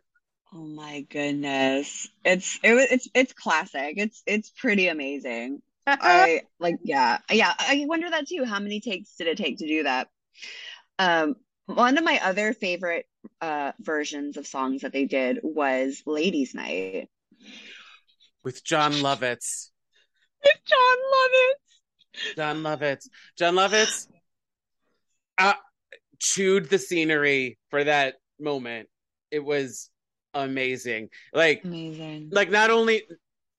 [0.53, 2.07] Oh my goodness.
[2.23, 3.95] It's it was it's it's classic.
[3.97, 5.61] It's it's pretty amazing.
[5.99, 7.19] I like yeah.
[7.31, 8.45] Yeah, I wonder that too.
[8.45, 10.09] How many takes did it take to do that?
[10.99, 13.05] Um one of my other favorite
[13.41, 17.09] uh versions of songs that they did was Ladies Night.
[18.43, 19.69] with jon lovitz
[20.43, 22.35] With Jon Lovitz.
[22.35, 23.07] Jon Lovitz.
[23.37, 24.07] Jon Lovitz
[25.37, 25.53] uh,
[26.19, 28.89] chewed the scenery for that moment.
[29.31, 29.89] It was
[30.33, 31.09] amazing.
[31.33, 32.29] Like, Amazing.
[32.31, 33.03] like not only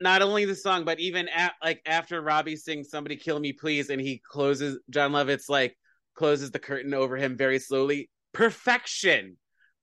[0.01, 3.89] not only the song, but even at, like after Robbie sings "Somebody Kill Me Please"
[3.91, 5.77] and he closes Jon Lovitz like
[6.15, 8.11] closes the curtain over him very slowly.
[8.33, 9.37] Perfection,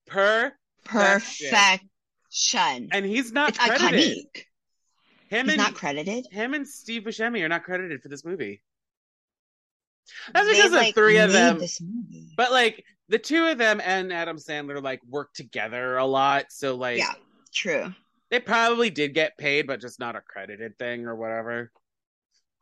[0.08, 0.52] per,
[0.86, 2.90] Perfection.
[2.92, 4.18] and he's not It's credited.
[4.18, 4.44] iconic.
[5.30, 6.28] Him He's and not credited.
[6.32, 8.62] him and Steve Buscemi are not credited for this movie.
[10.34, 12.34] That's They, because the like, three of them This movie.
[12.36, 16.76] But like the two of them and Adam Sandler like work together a lot, so
[16.76, 17.14] like yeah,
[17.54, 17.94] true.
[18.30, 21.72] they probably did get paid, but just not a credited thing or whatever.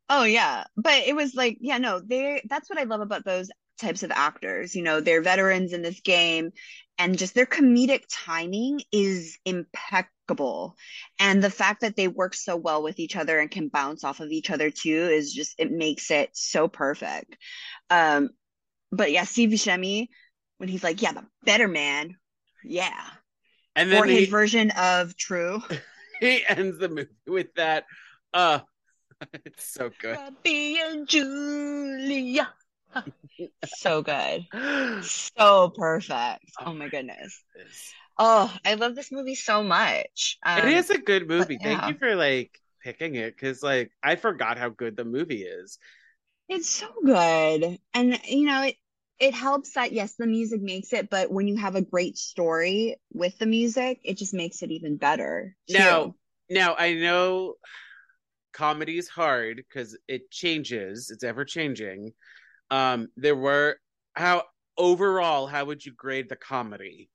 [0.09, 3.49] Oh yeah, but it was like, yeah, no, they that's what I love about those
[3.79, 4.75] types of actors.
[4.75, 6.51] You know, they're veterans in this game
[6.97, 10.75] and just their comedic timing is impeccable.
[11.19, 14.19] And the fact that they work so well with each other and can bounce off
[14.19, 17.37] of each other too is just it makes it so perfect.
[17.89, 18.29] Um
[18.91, 20.09] but yeah, Steve Buscemi
[20.57, 22.15] when he's like, yeah, the better man.
[22.63, 23.03] Yeah.
[23.75, 25.61] And Or then his he, version of True.
[26.19, 27.85] he ends the movie with that
[28.33, 28.59] uh
[29.45, 30.17] it's so good.
[30.17, 32.53] Robbie and Julia.
[33.65, 34.45] so good.
[35.03, 36.43] So perfect.
[36.65, 37.41] Oh my goodness.
[38.17, 40.37] Oh, I love this movie so much.
[40.43, 41.57] Um, it is a good movie.
[41.57, 41.87] Thank yeah.
[41.87, 45.79] you for like picking it because like I forgot how good the movie is.
[46.49, 47.79] It's so good.
[47.93, 48.75] And you know, it
[49.19, 52.97] it helps that yes, the music makes it, but when you have a great story
[53.13, 55.55] with the music, it just makes it even better.
[55.69, 55.77] too.
[55.77, 56.15] Now,
[56.49, 57.55] now I know
[58.53, 61.09] comedy's hard because it changes.
[61.11, 62.13] It's ever changing.
[62.71, 63.77] Um, there were
[64.13, 64.43] how
[64.77, 67.09] overall, how would you grade the comedy?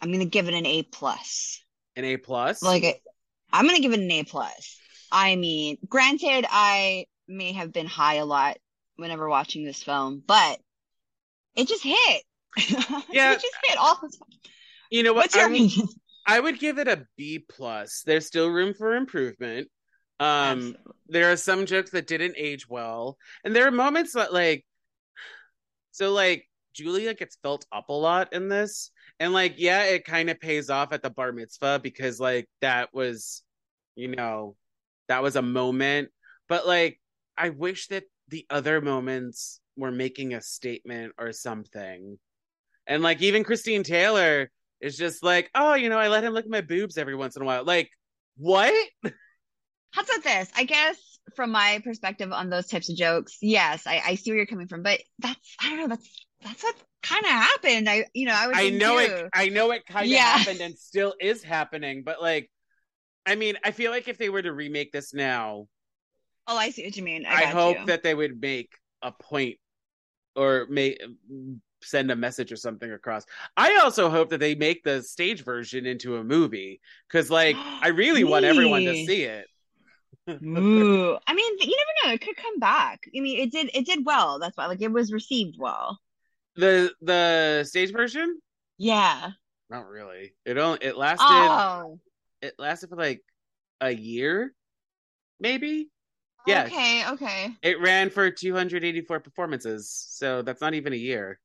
[0.00, 1.62] I'm gonna give it an A plus.
[1.96, 2.62] An A plus?
[2.62, 3.02] Like
[3.52, 4.78] I'm gonna give it an A plus.
[5.12, 8.58] I mean, granted, I may have been high a lot
[8.96, 10.58] whenever watching this film, but
[11.56, 12.22] it just hit.
[13.10, 13.32] Yeah.
[13.32, 14.40] it just hit all the time.
[14.90, 15.24] you know what?
[15.24, 15.88] What's your I'm- opinion?
[16.26, 18.02] I would give it a B plus.
[18.06, 19.68] There's still room for improvement.
[20.20, 20.76] Um,
[21.08, 24.64] there are some jokes that didn't age well, and there are moments that like,
[25.92, 30.28] so like Julia gets built up a lot in this, and like yeah, it kind
[30.28, 33.42] of pays off at the bar mitzvah because like that was,
[33.96, 34.56] you know,
[35.08, 36.10] that was a moment,
[36.48, 37.00] but like
[37.36, 42.18] I wish that the other moments were making a statement or something,
[42.86, 44.50] and like even Christine Taylor
[44.82, 47.36] is just like, oh, you know, I let him look at my boobs every once
[47.36, 47.64] in a while.
[47.64, 47.90] Like,
[48.36, 48.74] what?
[49.92, 50.50] How about this?
[50.56, 50.96] I guess
[51.34, 54.68] from my perspective on those types of jokes, yes, I, I see where you're coming
[54.68, 57.88] from, but that's I don't know, that's that's what kind of happened.
[57.88, 59.04] I you know, I was I know too.
[59.04, 59.30] it.
[59.34, 60.38] I know it kind of Yeah.
[60.38, 62.50] happened and still is happening, but like,
[63.26, 65.66] I mean, I feel like if they were to remake this now,
[66.46, 67.26] Oh, I see what you mean.
[67.26, 67.86] I, I, hope you.
[67.86, 68.72] that they would make
[69.02, 69.56] a point
[70.36, 70.96] or may
[71.82, 73.24] send a message or something across.
[73.56, 77.88] I also hope that they make the stage version into a movie because, like, I
[77.88, 79.49] really want everyone to see it.
[80.44, 81.18] Ooh.
[81.26, 82.14] I mean, you never know.
[82.14, 83.00] It could come back.
[83.16, 83.70] I mean, it did.
[83.74, 84.38] It did well.
[84.38, 85.98] That's why, like, it was received well.
[86.56, 88.40] the The stage version,
[88.78, 89.30] Yeah.
[89.68, 90.34] not really.
[90.44, 91.26] It only it lasted.
[91.28, 91.98] Oh.
[92.42, 93.22] It lasted for like
[93.80, 94.54] a year,
[95.38, 95.88] maybe.
[96.46, 96.64] Yeah.
[96.64, 97.04] Okay.
[97.08, 97.50] Okay.
[97.62, 101.38] It ran for 284 performances, so that's not even a year.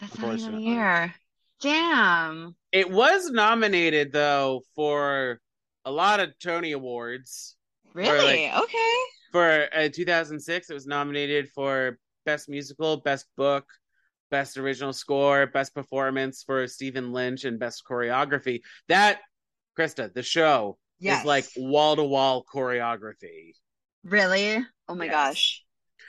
[0.00, 1.14] That's not even a year.
[1.60, 2.54] Damn.
[2.70, 5.40] It was nominated though for
[5.84, 7.56] a lot of Tony Awards.
[7.94, 8.50] Really?
[8.50, 8.94] okay.
[9.32, 13.66] For uh, 2006, it was nominated for Best Musical, Best Book,
[14.30, 18.60] Best Original Score, Best Performance for Stephen Lynch, and Best Choreography.
[18.88, 19.20] That,
[19.78, 21.20] Krista, the show Yes.
[21.20, 23.54] is like wall to wall choreography.
[24.04, 24.64] Really?
[24.88, 25.12] Oh my Yes.
[25.12, 25.64] gosh.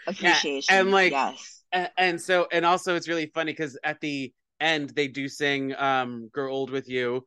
[0.06, 0.76] Appreciation.
[0.76, 1.64] and, like, yes.
[1.72, 5.74] and, and so and also it's really funny because at the end they do sing
[5.78, 7.24] um grow old with you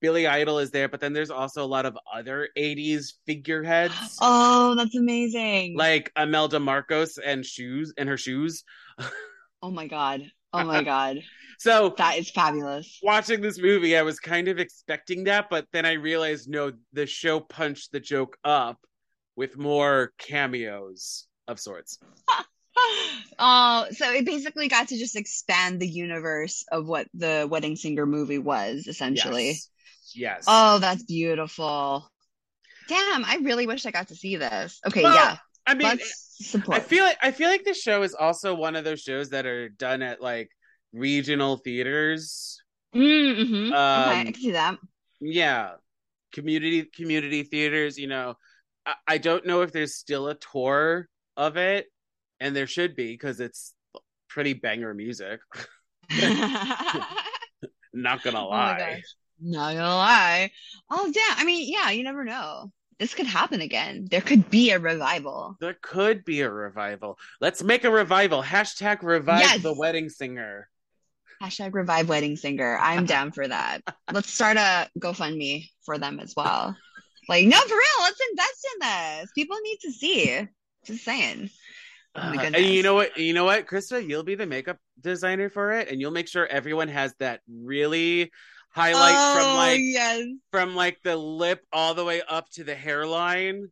[0.00, 4.74] billy idol is there but then there's also a lot of other 80s figureheads Oh,
[4.74, 5.76] that's amazing.
[5.76, 8.64] like imelda marcos and shoes and her shoes
[9.62, 10.22] oh my God.
[10.52, 11.18] Oh my God.
[11.58, 12.98] so That is fabulous.
[13.02, 17.06] watching this movie i was kind of expecting that but then i realized no the
[17.06, 18.78] show punched the joke up
[19.36, 21.98] with more cameos of sorts
[23.38, 28.06] Oh, so it basically got to just expand the universe of what the Wedding Singer
[28.06, 29.48] movie was, essentially.
[29.48, 29.68] yes
[30.14, 32.08] yes Oh, that's beautiful.
[32.88, 34.80] Damn, I really wish I got to see this.
[34.86, 35.36] Okay, Well, yeah.
[35.66, 35.98] i mean.
[36.70, 39.44] I feel like I feel like this show is also one of those shows that
[39.46, 40.50] are done at like
[40.92, 42.58] regional theaters.
[42.94, 43.66] Mm-hmm.
[43.66, 44.78] okay, I Um, can see that.
[45.20, 45.72] Yeah,
[46.32, 47.98] community community theaters.
[47.98, 48.34] You know,
[48.86, 51.86] I, I don't know if there's still a tour of it,
[52.40, 53.74] and there should be because it's
[54.28, 55.40] pretty banger music.
[57.92, 58.78] Not gonna Oh lie.
[58.78, 59.14] gosh.
[59.40, 60.50] Not gonna lie.
[60.90, 61.38] Oh, damn.
[61.38, 62.70] I mean, yeah, you never know.
[62.98, 64.06] This could happen again.
[64.10, 65.56] There could be a revival.
[65.60, 67.18] There could be a revival.
[67.40, 68.42] Let's make a revival.
[68.42, 69.62] Hashtag revive Yes.
[69.62, 70.68] the wedding singer.
[71.42, 72.76] Hashtag revive wedding singer.
[72.78, 73.80] I'm down for that.
[74.12, 76.76] Let's start a GoFundMe for them as well.
[77.30, 78.88] Like, no, for real, let's invest in
[79.20, 79.30] this.
[79.36, 80.48] People need to see.
[80.84, 81.48] Just saying.
[82.16, 83.16] Oh Uh, and you know what?
[83.16, 84.06] You know what, Krista?
[84.06, 88.32] You'll be the makeup designer for it, and you'll make sure everyone has that really
[88.70, 90.24] highlight from Oh, like yes.
[90.52, 93.68] from like the lip all the way up to the hairline.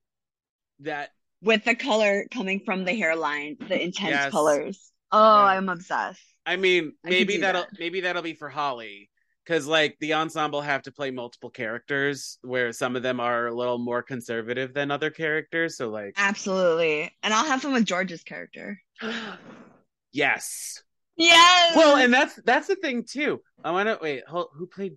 [0.81, 1.11] That
[1.43, 4.31] With the color coming from the hairline, the intense Yes.
[4.33, 4.93] colors.
[5.11, 5.45] Oh, Yeah.
[5.45, 6.23] I'm obsessed.
[6.47, 7.79] I mean, I maybe do that'll that.
[7.79, 9.11] maybe that'll be for Holly
[9.45, 13.55] because like the ensemble have to play multiple characters, where some of them are a
[13.55, 15.77] little more conservative than other characters.
[15.77, 17.11] So like, Absolutely.
[17.23, 18.81] And I'll have fun with George's character.
[20.13, 20.83] yes.
[21.19, 21.77] Yes.
[21.77, 23.43] Well, and that's that's the thing too.
[23.65, 24.27] I want to wait.
[24.27, 24.97] Hold, who played?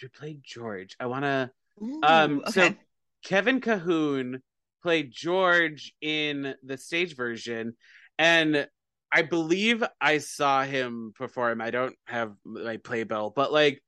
[0.00, 0.96] Who played George?
[0.98, 1.50] I want to.
[2.02, 2.50] Um, okay.
[2.50, 2.74] so
[3.24, 4.40] Kevin Cahoon
[4.82, 7.74] played George in the stage version,
[8.18, 8.66] and
[9.12, 11.60] I believe I saw him perform.
[11.60, 13.82] I don't have my playbill, but like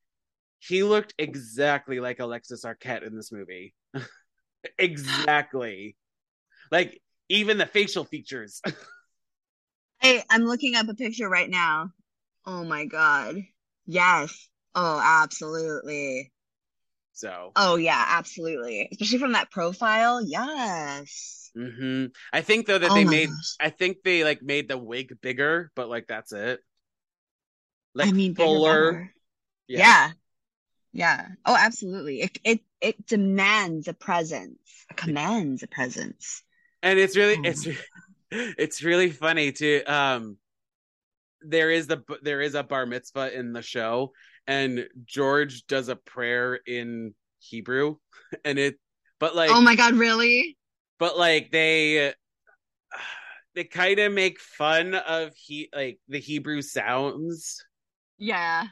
[0.59, 3.75] he looked exactly like Alexis Arquette in this movie.
[4.79, 5.97] exactly.
[6.71, 7.01] Like
[7.31, 8.61] even the facial features.
[10.01, 11.93] Hey, I'm looking up a picture right now.
[12.47, 13.37] Oh my God.
[13.87, 14.49] Yes.
[14.75, 16.33] Oh, absolutely.
[17.13, 18.89] so, Oh yeah, absolutely.
[18.91, 20.21] Especially from that profile.
[20.23, 21.53] Yes.
[21.57, 23.59] hmm I think though that Oh they made, gosh.
[23.59, 26.61] I think they like made the wig bigger, but like that's it.
[27.95, 29.03] Like I mean, fuller.
[29.15, 29.15] better.
[29.69, 29.95] Yeah.
[30.93, 31.29] Yeah.
[31.47, 32.23] Oh, absolutely.
[32.23, 34.87] It it it demands a presence.
[34.91, 36.43] It commands a presence.
[36.83, 37.45] and it's really Oh.
[37.45, 37.67] it's
[38.31, 40.37] it's really funny to um
[41.43, 44.13] there is the there is a bar mitzvah in the show
[44.47, 47.97] and george does a prayer in hebrew
[48.45, 48.77] and it
[49.19, 50.57] but like oh my God, really?
[50.99, 52.13] but like they
[53.55, 57.65] they kind of make fun of he like the hebrew sounds
[58.19, 58.67] Yeah.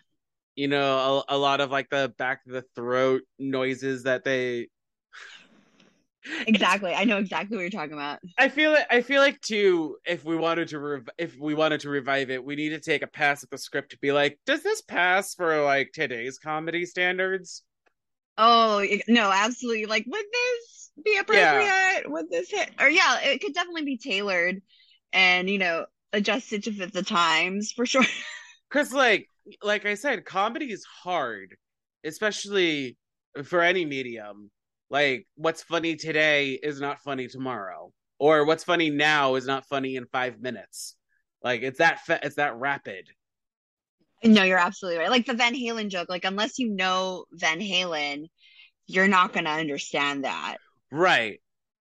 [0.54, 4.68] you know a, a lot of like the back of the throat noises that they
[6.46, 6.92] Exactly.
[6.92, 8.18] I know exactly what you're talking about.
[8.38, 9.96] I feel like I feel like too.
[10.04, 13.02] If we wanted to rev- if we wanted to revive it, we need to take
[13.02, 16.84] a pass at the script to be like, does this pass for like today's comedy
[16.86, 17.62] standards?
[18.36, 19.86] Oh no, absolutely.
[19.86, 22.10] Like, would this be appropriate?
[22.10, 22.70] Would this hit?
[22.80, 24.60] Or yeah, it could definitely be tailored
[25.12, 28.04] and you know adjusted to fit the times for sure.
[28.70, 29.30] Because like
[29.62, 31.56] like I said, comedy is hard,
[32.04, 32.98] especially
[33.44, 34.50] for any medium.
[34.91, 39.97] Like what's funny today is not funny tomorrow, or what's funny now is not funny
[39.97, 40.97] in five minutes.
[41.43, 43.09] Like it's that fa- it's that rapid.
[44.24, 45.11] No, you're absolutely right.
[45.11, 46.09] Like the Van Halen joke.
[46.09, 48.28] Like unless you know Van Halen,
[48.86, 50.57] you're not gonna understand that.
[50.91, 51.41] Right.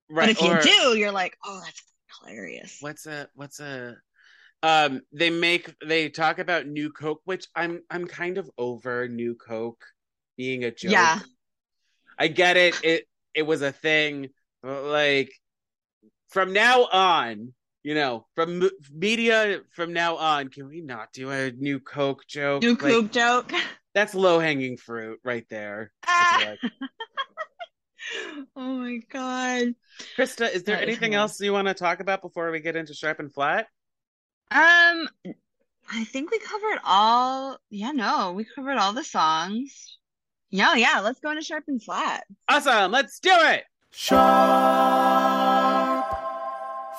[0.08, 0.26] Right.
[0.26, 1.82] But if you do, you're like, oh, that's
[2.20, 2.78] hilarious.
[2.80, 3.96] what's a what's a
[4.62, 9.34] um they make they talk about new coke which i'm i'm kind of over new
[9.34, 9.84] coke
[10.36, 11.20] being a joke Yeah.
[12.18, 13.04] I get it it
[13.34, 14.28] it was a thing
[14.62, 15.32] like
[16.28, 17.52] from now on
[17.82, 22.26] you know from m- media from now on can we not do a new coke
[22.26, 23.52] joke New Like, Coop joke.
[23.94, 26.58] that's low hanging fruit right there feel like.
[28.56, 29.74] oh my god.
[30.18, 31.32] krista is there That is anything hilarious.
[31.32, 33.66] else you want to talk about before we get into sharp and flat
[34.50, 35.08] Um,
[35.90, 37.58] I think we covered all.
[37.70, 39.98] Yeah, no, we covered all the songs.
[40.50, 41.00] Yeah, yeah.
[41.00, 42.24] Let's go into sharp and flat.
[42.48, 44.26] awesome let's do it Sharp,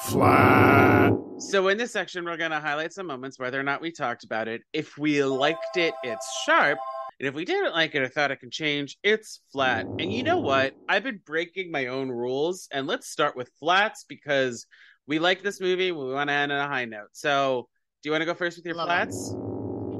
[0.01, 1.13] flat.
[1.39, 4.23] So in this section, we're going to highlight some moments, whether or not we talked
[4.23, 4.61] about it.
[4.73, 6.79] If we liked it, it's sharp.
[7.19, 9.85] And if we didn't like it or thought it could change, it's flat.
[9.99, 10.73] And you know what?
[10.89, 12.67] I've been breaking my own rules.
[12.71, 14.65] And let's start with flats because
[15.05, 15.91] we like this movie.
[15.91, 17.09] We want to end on a high note.
[17.13, 17.67] So
[18.01, 18.91] do you want to go first with your Love it.
[18.91, 19.35] flats?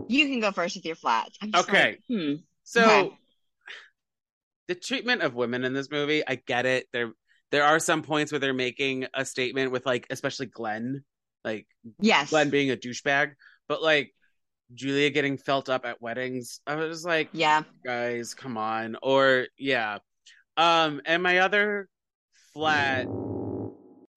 [0.10, 1.38] You can go first with your flats.
[1.42, 1.84] I'm just Okay.
[1.90, 2.34] like, hmm.
[2.64, 3.18] So Okay.
[4.68, 6.88] The treatment of women in this movie, I get it.
[6.94, 7.12] There
[7.52, 11.04] there are some points where they're making a statement with like especially Glenn,
[11.44, 11.68] like
[12.00, 12.30] Yes.
[12.30, 13.32] Glenn being a douchebag,
[13.70, 14.14] but like
[14.74, 16.60] Julia getting felt up at weddings.
[16.68, 17.64] I was like, Yeah.
[17.86, 18.98] guys, come on.
[19.02, 20.00] Or yeah.
[20.58, 21.88] Um, and my other
[22.54, 23.08] flat,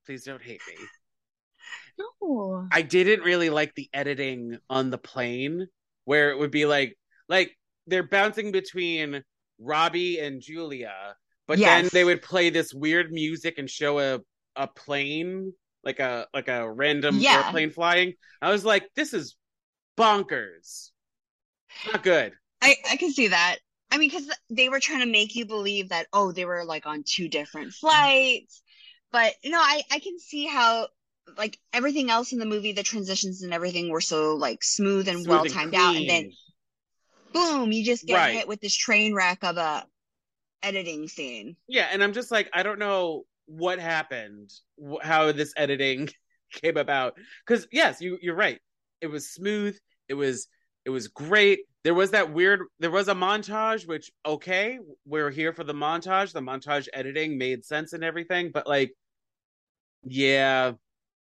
[0.06, 0.74] please don't hate me.
[1.98, 2.66] No.
[2.72, 5.66] I didn't really like the editing on the plane
[6.04, 6.96] where it would be like
[7.28, 9.22] like they're bouncing between
[9.60, 11.14] Robbie and Julia,
[11.46, 14.20] but then they would play this weird music and show a
[14.56, 15.52] a plane
[15.84, 17.44] like a like a random Yeah.
[17.46, 18.14] airplane flying.
[18.42, 19.36] I was like, this is
[19.96, 20.90] bonkers.
[21.86, 22.32] Not good.
[22.62, 23.56] I I can see that.
[23.90, 26.86] I mean, because they were trying to make you believe that oh, they were like
[26.86, 28.62] on two different flights.
[29.12, 30.88] But you know, I I can see how
[31.36, 35.26] like everything else in the movie, the transitions and everything were so like smooth and
[35.26, 36.32] well timed out, and then.
[37.32, 38.34] Boom, you just get Right.
[38.34, 39.86] hit with this train wreck of a
[40.62, 41.56] editing scene.
[41.68, 44.50] Yeah, and I'm just like, I don't know what happened,
[45.02, 46.08] how this editing
[46.52, 47.16] came about.
[47.46, 48.60] Because yes, you you're right.
[49.00, 49.76] It was smooth.
[50.08, 50.48] It was
[50.84, 51.60] it was great.
[51.84, 52.62] There was that weird.
[52.78, 56.32] There was a montage, which okay, we're here for the montage.
[56.32, 58.92] The montage editing made sense and everything, but like,
[60.04, 60.72] yeah,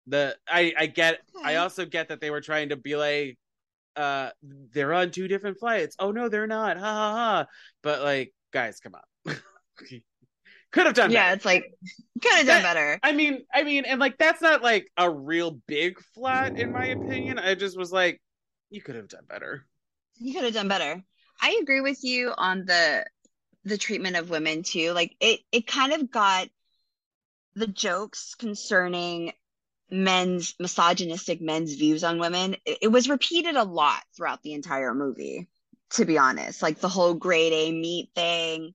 [0.07, 1.21] the I I get.
[1.45, 3.39] I also get that they were trying to be like,
[3.97, 4.31] uh,
[4.73, 5.97] they're on two different flights.
[5.99, 6.77] Oh no, they're not.
[6.77, 7.47] Ha ha ha.
[7.83, 9.35] But like, guys, come on.
[10.73, 11.37] Could have done Yeah, better.
[11.37, 11.65] it's like
[12.23, 12.99] could have done That- better.
[13.03, 16.87] I mean, I mean, and like that's not like a real big flat in my
[16.87, 17.39] opinion.
[17.39, 18.21] I just was like,
[18.69, 19.65] you could have done better.
[20.17, 21.03] You could have done better.
[21.41, 23.07] I agree with you on the
[23.65, 24.93] the treatment of women too.
[24.93, 26.49] Like it it kind of got
[27.55, 29.33] the jokes concerning
[29.91, 34.93] men's misogynistic men's views on women it, it was repeated a lot throughout the entire
[34.95, 35.49] movie
[35.91, 36.62] to be honest.
[36.62, 38.74] Like the whole grade a meat thing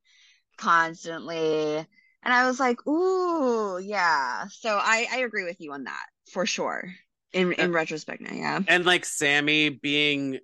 [0.57, 1.78] constantly.
[2.24, 4.45] And i was like ooh yeah.
[4.49, 6.93] So i i agree with you on that for sure
[7.34, 8.59] in in uh, retrospect now yeah.
[8.68, 10.38] and like sammy being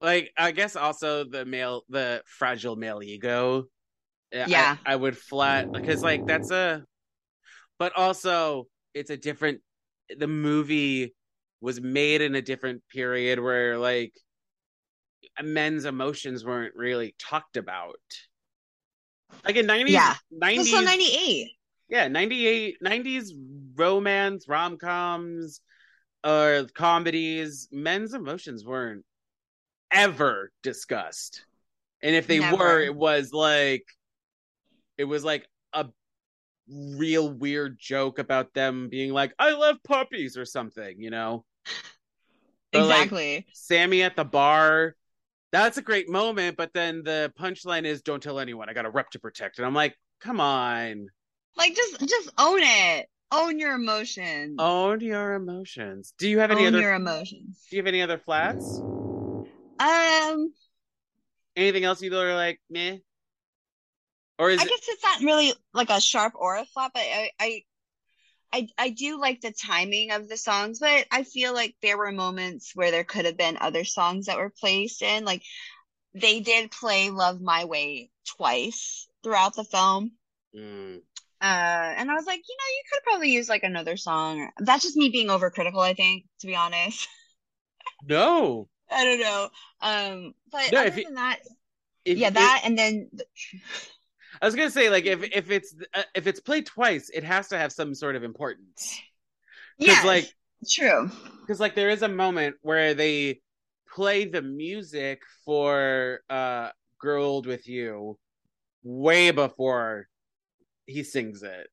[0.00, 3.64] like i guess also the male the fragile male ego.
[4.32, 4.76] Yeah.
[4.86, 6.84] I, I would flat because like that's a
[7.78, 9.60] but also it's a different
[10.18, 11.14] the movie
[11.60, 14.12] was made in a different period where like
[15.42, 17.96] men's emotions weren't really talked about
[19.44, 20.14] like in 90s Yeah.
[20.30, 21.48] 90s It's 98
[21.88, 23.32] yeah 98 90s
[23.74, 25.60] romance rom-coms
[26.24, 29.04] or comedies men's emotions weren't
[29.90, 31.44] ever discussed
[32.02, 32.56] and if they Never.
[32.56, 33.84] were it was like
[34.98, 35.86] it was like a
[36.70, 41.44] real weird joke about them being like i love puppies or something you know?
[42.72, 43.46] But, like, exactly.
[43.52, 44.94] Sammy at the bar
[45.50, 48.68] that's a great moment but then the punchline is don't tell anyone.
[48.68, 49.58] I got a rep to protect.
[49.58, 51.08] And i'm like come on.
[51.56, 53.08] Like just just own it.
[53.32, 54.56] Own your emotions.
[54.58, 56.14] Own your emotions.
[56.18, 57.66] Do you have any own other your emotions.
[57.70, 58.78] do you have any other flats?
[59.80, 60.52] Um.
[61.56, 62.98] Anything else you are like meh
[64.40, 67.02] or is I it guess it's not really like a sharp or a flop, but
[67.02, 67.64] I, I,
[68.52, 72.10] I, I do like the timing of the songs, but I feel like there were
[72.10, 75.24] moments where there could have been other songs that were placed in.
[75.24, 75.42] Like
[76.14, 80.12] they did play "Love My Way" twice throughout the film,
[80.56, 81.00] Mm,
[81.40, 84.50] uh, and I was like, you know, you could probably use like another song.
[84.58, 87.08] That's just me being overcritical, I think, to be honest.
[88.08, 89.48] no I don't know.
[89.80, 91.38] Um, but No, other than that,
[92.04, 93.24] If- yeah, if- that and then the,
[94.40, 97.48] i was gonna say like if if it's uh, if it's played twice it has
[97.48, 99.00] to have some sort of importance.
[99.78, 100.32] Yeah, like-
[100.70, 101.10] true.
[101.40, 103.40] because like there is a moment where they
[103.94, 106.68] play the music for uh
[106.98, 108.18] grow old with you
[108.82, 110.06] way before
[110.86, 111.66] he sings it.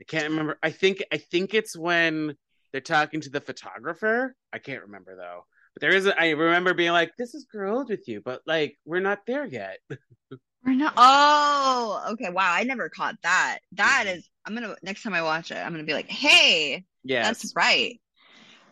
[0.00, 2.36] I can't remember i think i think it's when
[2.72, 4.34] they're talking to the photographer.
[4.52, 5.44] I can't remember though.
[5.74, 8.40] But there is a, i remember being like this is grow old with you but
[8.46, 9.78] like we're not there yet
[10.64, 10.92] We're not.
[10.96, 12.30] Oh, okay.
[12.30, 13.60] Wow, I never caught that.
[13.72, 14.22] That Mhm.
[14.44, 18.00] I'm gonna next time I watch it, I'm gonna be like, hey, yeah, that's right.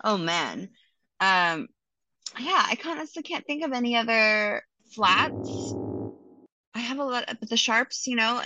[0.04, 0.70] Oh man.
[1.20, 1.68] Um,
[2.38, 4.64] yeah, I honestly can't think of any other
[4.94, 5.76] flats.
[6.74, 8.42] I have a lot, but the sharps, you know,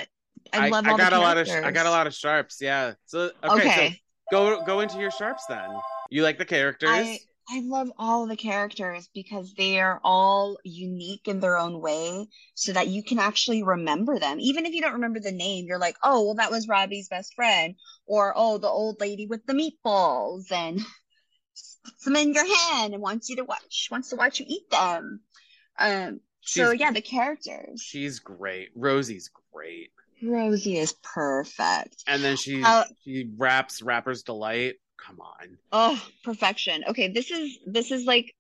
[0.53, 2.61] I, I love all got the a lot of i got a lot of sharps
[2.61, 3.97] yeah so okay, Okay, so
[4.31, 8.37] go go into your sharps then you like the characters I I love all the
[8.37, 13.63] characters because they are all unique in their own way, so that you can actually
[13.63, 14.41] remember them.
[14.41, 17.35] Even if you don't remember the name, you're like, oh, well, that was Robbie's best
[17.35, 17.75] friend,
[18.07, 20.81] or oh, the old lady with the meatballs, and
[21.85, 24.71] puts them in your hand and wants you to watch, wants to watch you eat
[24.71, 25.21] them.
[25.79, 27.83] Um, so yeah, the characters.
[27.83, 28.71] She's great.
[28.75, 29.91] Rosie's great.
[30.23, 32.05] Rosie is perfect.
[32.07, 34.77] And then she Uh, she raps Rapper's Delight.
[35.07, 35.59] Come on.
[35.73, 36.85] Oh, perfection.
[36.89, 38.35] Okay, this is this is like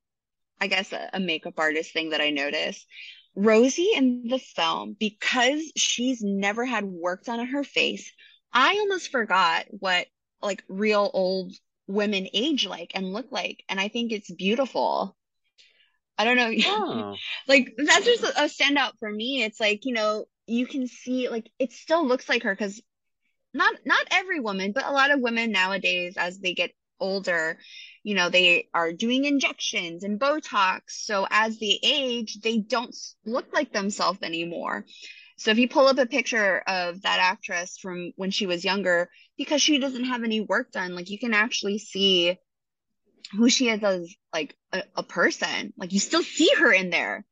[0.61, 2.87] I guess a, a makeup artist thing that I notice.
[3.35, 8.13] Rosie in the film, because she's never had work done on her face,
[8.53, 10.07] I almost forgot what
[10.43, 11.53] like real old
[11.87, 13.65] women age like and look like.
[13.69, 15.17] And I think it's beautiful.
[16.19, 16.53] I don't know.
[16.67, 17.17] Oh.
[17.49, 19.43] like that's just a, a standout for me.
[19.43, 22.81] It's like, you know, you can see like it still looks like her because
[23.55, 27.59] not not every woman, but a lot of women nowadays as they get older,
[28.03, 30.80] you know, they are doing injections and Botox.
[30.88, 32.94] So as they age, they don't
[33.26, 34.86] look like themselves anymore.
[35.36, 39.11] So if you pull up a picture of that actress from when she was younger,
[39.36, 42.38] because she doesn't have any work done, like you can actually see
[43.32, 45.72] who she is as like a, a person.
[45.76, 47.24] Like you still see her in there.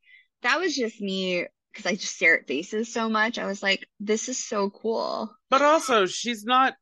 [0.43, 3.37] That was just me because I just stare at faces so much.
[3.39, 5.33] I was like, this is so cool.
[5.49, 6.75] But also she's not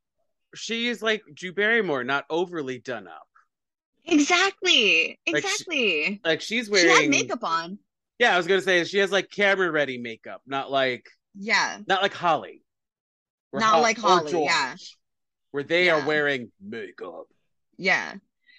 [0.56, 3.28] she's like Drew Barrymore, not overly done up.
[4.06, 5.20] Exactly.
[5.32, 6.22] Like she- Exactly.
[6.26, 7.80] Like she's She, wearing had makeup on.
[8.18, 11.80] Yeah, I was gonna say she has like camera ready makeup, not like Yeah.
[11.88, 12.64] not like Holly.
[13.54, 14.76] Not like Holly, George, yeah.
[15.52, 17.26] Where they are wearing makeup.
[17.78, 18.14] Yeah.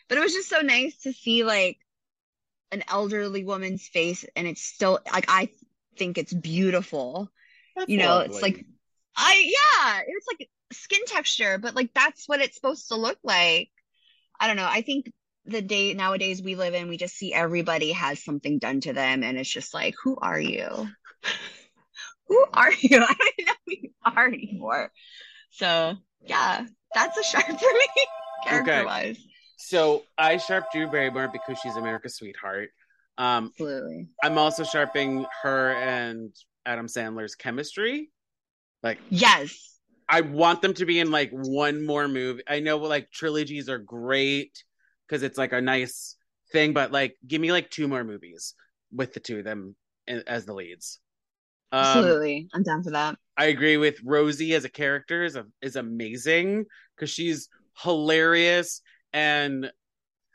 [0.09, 1.79] But it was just so nice to see like
[2.73, 5.51] an elderly woman's face and it's still like I
[6.01, 7.31] think it's beautiful.
[7.77, 8.65] That's You know, it's like
[9.17, 13.69] I yeah, it's like skin texture, but like that's what it's supposed to look like.
[14.41, 14.69] I don't know.
[14.69, 15.13] I think
[15.45, 19.23] the day nowadays we live in, we just see everybody has something done to them,
[19.23, 20.89] and it's just like, who are you?
[22.29, 23.05] who are you?
[23.09, 24.91] I don't even know who you are anymore.
[25.51, 28.07] So yeah, that's a sharp for me,
[28.47, 29.19] character wise.
[29.59, 32.71] So I sharp Drew Barrymore because she's America's sweetheart.
[33.21, 34.09] Um, Absolutely.
[34.25, 38.11] I'm also sharpening her and Adam Sandler's chemistry.
[38.83, 39.79] Like, Yes.
[40.09, 42.43] I want them to be in like one more movie.
[42.49, 44.65] I know like trilogies are great
[45.07, 46.17] because it's like a nice
[46.51, 48.55] thing, but like give me like two more movies
[48.91, 49.77] with the two of them
[50.09, 50.99] as the leads.
[51.71, 52.49] Um, Absolutely.
[52.53, 53.17] I'm down for that.
[53.37, 56.65] I agree with Rosie as a character is a, is amazing
[56.97, 57.49] because she's
[57.83, 59.71] hilarious and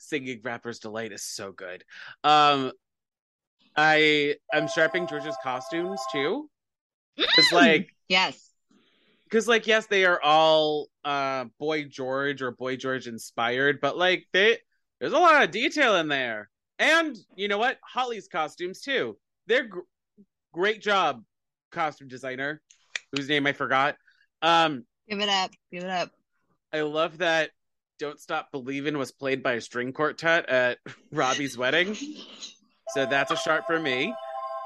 [0.07, 1.83] singing Rapper's Delight is so good.
[2.23, 2.71] Um,
[3.75, 6.49] I I'm sharpening George's costumes too.
[7.17, 8.51] It's like Yes.
[9.25, 14.25] because like yes they are all uh boy george or boy george inspired but like
[14.33, 14.57] they
[14.99, 19.67] there's a lot of detail in there and you know what holly's costumes too they're
[19.67, 19.79] gr-
[20.53, 21.23] great job
[21.71, 22.61] costume designer
[23.15, 23.95] whose name i forgot
[24.41, 25.51] um Give it up.
[25.71, 26.11] Give it up.
[26.73, 27.49] i love that
[27.99, 30.79] don't stop believing was played by a string quartet at
[31.11, 31.95] robbie's wedding
[32.89, 34.13] so that's a sharp for me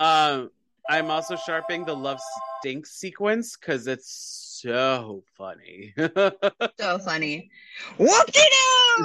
[0.01, 0.49] um
[0.89, 2.19] i'm also sharpening the love
[2.59, 7.49] stinks sequence because it's so funny So funny.
[7.97, 8.41] Whoop de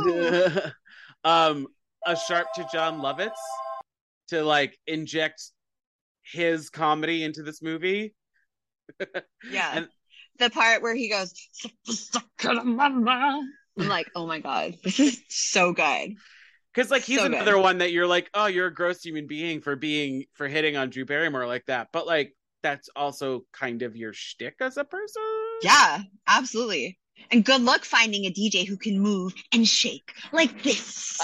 [0.02, 0.60] doo!
[1.24, 1.68] um
[2.06, 3.30] a sharp to Jon Lovitz
[4.28, 5.42] to like inject
[6.22, 8.14] his comedy into this movie.
[9.50, 9.70] Yeah.
[9.74, 9.88] And-
[10.40, 11.32] the part where he goes,
[13.78, 16.14] I'm like, oh my God, this is so good.
[16.74, 17.34] Because like he's So good.
[17.34, 20.76] another one that you're like, oh, you're a gross human being for being for hitting
[20.76, 21.88] on Drew Barrymore like that.
[21.92, 25.22] But like that's also kind of your shtick as a person.
[25.62, 26.98] Yeah, absolutely.
[27.30, 31.20] And good luck finding a DJ who can move and shake like this.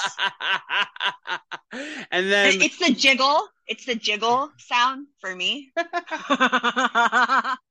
[2.11, 3.49] and then it's the jiggle.
[3.67, 5.73] It's the jiggle sound for me.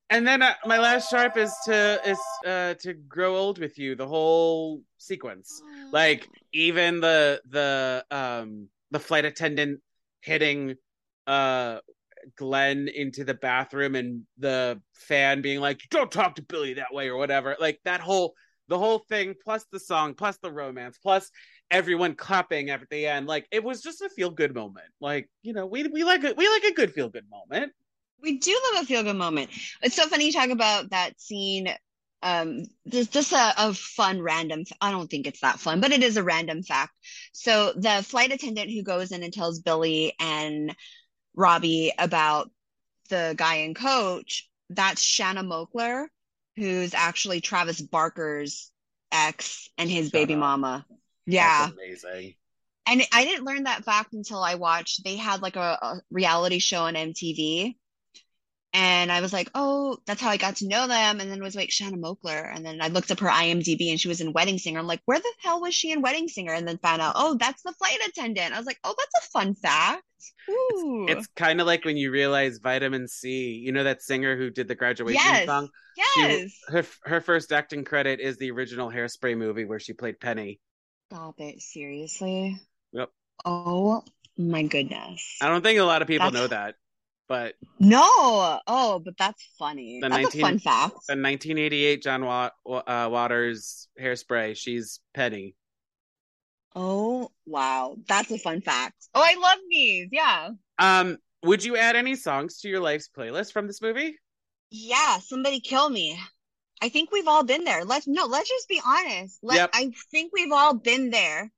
[0.10, 3.96] and then uh, my last sharp is to is uh to grow old with you
[3.96, 5.62] the whole sequence
[5.92, 9.80] like even the the um the flight attendant
[10.22, 10.76] hitting
[11.28, 11.80] uh
[12.36, 17.10] Glenn into the bathroom and the fan being like don't talk to Billy that way
[17.10, 18.34] or whatever like that whole
[18.68, 21.32] the whole thing plus the song plus the romance plus
[21.72, 25.54] everyone clapping at the end like it was just a feel good moment like you
[25.54, 27.72] know we we like a, we like a good feel good moment
[28.22, 29.50] we do love a feel good moment.
[29.82, 31.74] It's so funny you talk about that scene.
[32.22, 34.64] Um, just, just a, a fun random.
[34.82, 36.92] I don't think it's that fun, but it is a random fact.
[37.32, 40.76] So the flight attendant who goes in and tells Billy and
[41.40, 42.52] Robbie about
[43.10, 46.08] the guy and coach, that's Shanna Moakler,
[46.58, 48.72] who's actually Travis Barker's
[49.12, 50.42] ex and his Shut baby up.
[50.42, 50.86] mama.
[51.26, 51.68] Yeah.
[51.68, 52.36] That's amazing
[52.88, 56.60] And I didn't learn that fact until I watched, they had like a, a reality
[56.60, 57.76] show on MTV.
[58.72, 61.20] And I was like, oh, that's how I got to know them.
[61.20, 62.56] And then it was like Shanna Moakler.
[62.56, 64.80] And then I looked up her IMDb and she was in Wedding Singer.
[64.80, 66.54] I'm like, where the hell was she in Wedding Singer?
[66.54, 68.54] And then found out, oh, that's the flight attendant.
[68.54, 70.04] I was like, oh, that's a fun fact.
[70.50, 71.08] Ooh.
[71.10, 73.54] It's kind of like when you realize vitamin C.
[73.54, 75.46] You know that singer who did the graduation Yes.
[75.48, 75.70] song.
[76.18, 76.52] yes.
[76.68, 80.60] Her her first acting credit is the original Hairspray movie where she played Penny.
[81.12, 81.60] Stop it.
[81.62, 82.60] Seriously?
[82.92, 83.10] Yep.
[83.46, 84.04] Oh
[84.38, 85.38] my goodness.
[85.42, 86.76] I don't think a lot of people That's- know that,
[87.30, 88.60] but No.
[88.68, 90.00] Oh, but that's funny.
[90.02, 90.92] The That's 19 a fun fact.
[91.08, 92.50] the 1988 John uh,
[93.10, 95.56] Waters Hairspray, she's Penny.
[96.76, 97.96] Oh, wow.
[98.08, 98.96] That's a fun fact.
[99.16, 100.10] Oh, I love these.
[100.12, 100.50] Yeah.
[100.78, 104.18] Um, would you add any songs to your life's playlist from this movie?
[104.72, 106.20] Yeah, somebody kill me.
[106.82, 107.86] I think we've all been there.
[107.86, 109.40] Let's no, let's just be honest.
[109.42, 109.70] Let Yep.
[109.74, 111.52] I think we've all been there.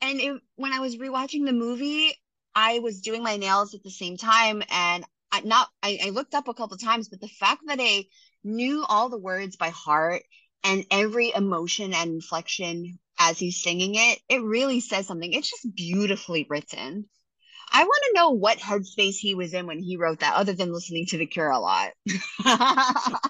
[0.00, 2.12] And it, when I was rewatching the movie,
[2.54, 5.04] I was doing my nails at the same time, and
[5.34, 8.04] I not I, I looked up a couple times, but the fact that I
[8.44, 10.22] knew all the words by heart
[10.62, 15.32] and every emotion and inflection as he's singing it, it really says something.
[15.32, 17.08] It's just beautifully written.
[17.72, 20.72] I want to know what headspace he was in when he wrote that, other than
[20.72, 21.90] listening to The Cure a lot.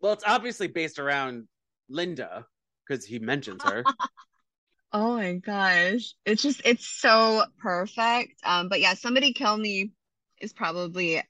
[0.00, 1.48] Well, it's obviously based around
[1.88, 2.46] Linda
[2.86, 3.84] because he mentions her.
[4.92, 6.14] Oh my gosh.
[6.24, 8.40] It's just it's so perfect.
[8.44, 9.90] Um, but yeah, Somebody Kill Me
[10.40, 11.22] is probably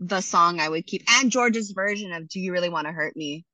[0.00, 1.02] the song I would keep.
[1.08, 3.44] And George's version of Do You Really Want to Hurt Me?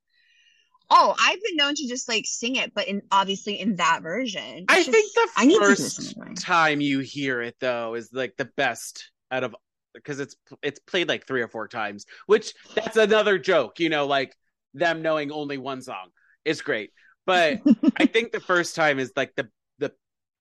[0.90, 4.68] Oh, I've been known to just like sing it, but in obviously in that version.
[4.68, 9.10] I It's think the I first time you hear it though is like the best
[9.30, 9.54] out of
[9.94, 14.06] because it's it's played like three or four times, which that's another joke, you know,
[14.06, 14.34] like
[14.74, 16.08] them knowing only one song
[16.44, 16.90] is great.
[17.26, 17.60] But
[17.96, 19.48] I think the first time is like the
[19.78, 19.92] the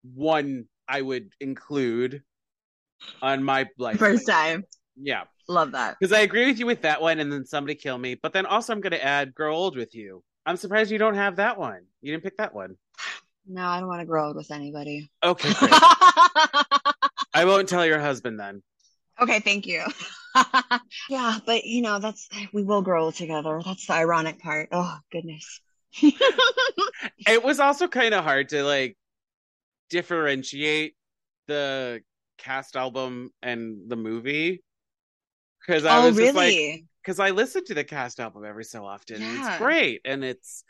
[0.03, 2.23] one I would include
[3.21, 3.97] on my life.
[3.97, 4.63] First time.
[4.95, 5.23] Yeah.
[5.47, 5.97] Love that.
[5.99, 8.15] Because I agree with you with that one and then somebody kill me.
[8.15, 10.23] But then also I'm gonna add grow old with you.
[10.45, 11.81] I'm surprised you don't have that one.
[12.01, 12.75] You didn't pick that one.
[13.47, 15.09] No, I don't want to grow old with anybody.
[15.23, 15.49] Okay.
[17.33, 18.61] I won't tell your husband then.
[19.19, 19.83] okay, thank you.
[21.09, 23.61] yeah, but you know, that's we will grow old together.
[23.65, 24.69] That's the ironic part.
[24.71, 25.59] Oh, goodness.
[27.27, 28.97] It was also kind of hard to like
[29.89, 30.95] differentiate
[31.47, 32.01] the
[32.41, 34.63] cast album and the movie
[35.65, 38.85] because I oh, was just like, because I listen to the cast album every so
[38.85, 39.21] often.
[39.21, 39.47] Yeah.
[39.47, 40.63] it's great, and it's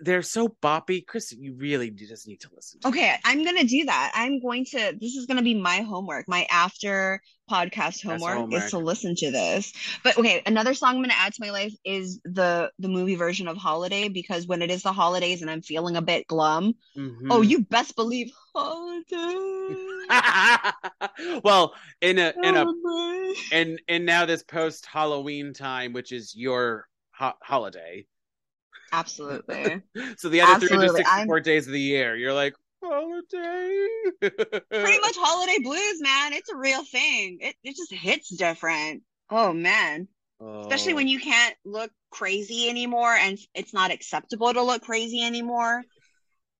[0.00, 1.06] they're so boppy.
[1.06, 2.80] Chris, you really just need to listen.
[2.80, 4.12] to Okay, I'm gonna do that.
[4.14, 4.96] I'm going to.
[5.00, 6.26] This is gonna be my homework.
[6.28, 8.64] My after podcast homework, homework.
[8.64, 9.72] is to listen to this.
[10.02, 13.46] But okay, another song I'm gonna add to my life is the the movie version
[13.46, 17.28] of Holiday because when it is the holidays and I'm feeling a bit glum, Mhm.
[17.30, 19.76] oh, you best believe Holiday.
[21.44, 22.66] well, in a in a
[23.52, 28.06] and and now this post Halloween time, which is your ho- holiday.
[28.98, 29.82] Absolutely.
[30.16, 33.86] So the other Absolutely, 364 days of the year, you're like holiday.
[34.20, 36.32] Pretty much holiday blues, man.
[36.32, 37.38] It's a real thing.
[37.40, 39.02] It it just hits different.
[39.30, 40.08] Oh man.
[40.62, 40.96] especially Oh.
[40.96, 45.82] when you can't look crazy anymore and it's not acceptable to look crazy anymore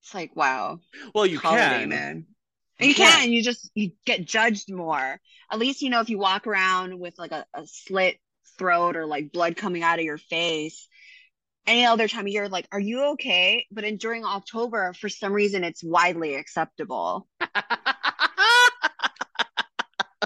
[0.01, 0.79] it's like wow
[1.13, 1.89] well, you holiday, can.
[1.89, 2.25] man
[2.79, 3.11] You you, can.
[3.21, 5.19] can you just you get judged more
[5.51, 8.17] at least you know if you walk around with like a, a slit
[8.57, 10.87] throat or like blood coming out of your face
[11.67, 15.33] any other time of year like are you okay but in during october for some
[15.33, 17.27] reason it's widely acceptable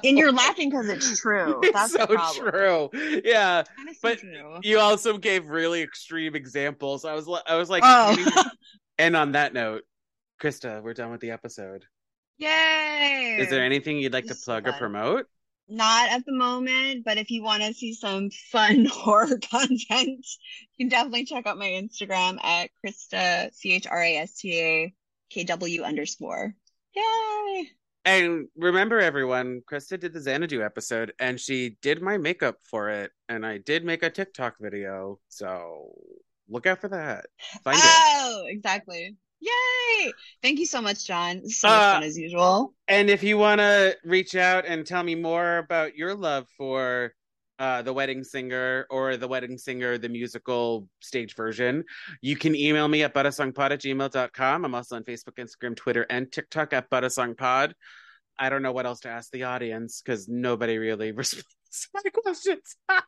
[0.04, 2.06] and you're laughing because it's true it's that's so
[2.42, 2.90] true.
[3.24, 3.64] Yeah,
[4.02, 4.60] but true.
[4.64, 7.06] you also gave really extreme examples.
[7.06, 8.44] I was I was like, oh
[8.98, 9.84] and on that note,
[10.42, 11.86] Krista, we're done with the episode.
[12.38, 13.38] Yay!
[13.40, 15.26] Is there anything you'd like to This plug or promote?
[15.72, 20.26] Not at the moment, but if you want to see some fun horror content,
[20.78, 24.60] you can definitely check out my Instagram at Krista C H R A S T
[24.60, 24.94] A
[25.30, 26.56] K W underscore.
[26.96, 27.70] Yay!
[28.04, 33.12] And remember, everyone, Krista did the Xanadu episode, and she did my makeup for it,
[33.28, 35.20] and I did make a TikTok video.
[35.28, 35.94] So
[36.50, 37.28] look out for that.
[37.64, 37.84] Find it.
[37.86, 39.16] Oh, exactly.
[39.42, 40.12] Yay!
[40.42, 41.48] Thank you so much, John.
[41.48, 42.74] So much Uh, fun as usual.
[42.88, 47.14] And if you want to reach out and tell me more about your love for
[47.58, 51.84] uh, The Wedding Singer or The Wedding Singer, the musical stage version,
[52.22, 54.66] you can email me at buttersongpod at gmail.com.
[54.66, 57.74] I'm also on Facebook, Instagram, Twitter, and TikTok at buttersongpod.
[58.38, 62.02] I don't know what else to ask the audience because nobody really responds to my
[62.14, 62.76] questions.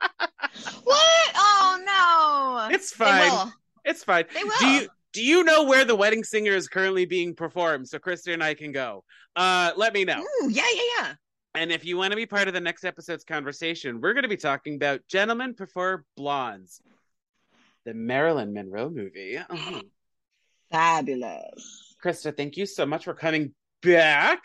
[0.84, 1.32] What?
[1.36, 2.76] Oh no!
[2.76, 3.52] it's fine.
[3.86, 4.26] It's fine.
[4.34, 4.52] They will.
[4.60, 8.34] Do you do you know where The Wedding Singer is currently being performed so Krista
[8.34, 9.03] and I can go?
[9.36, 10.22] Uh, let me know.
[10.22, 11.14] Ooh, yeah, yeah, yeah.
[11.53, 14.30] And if you want to be part of the next episode's conversation, we're going to
[14.30, 16.82] be talking about Gentlemen Prefer Blondes,
[17.86, 19.38] the Marilyn Monroe movie.
[19.49, 19.82] Oh.
[20.72, 21.95] Fabulous.
[22.03, 24.43] Krista, thank you so much for coming back.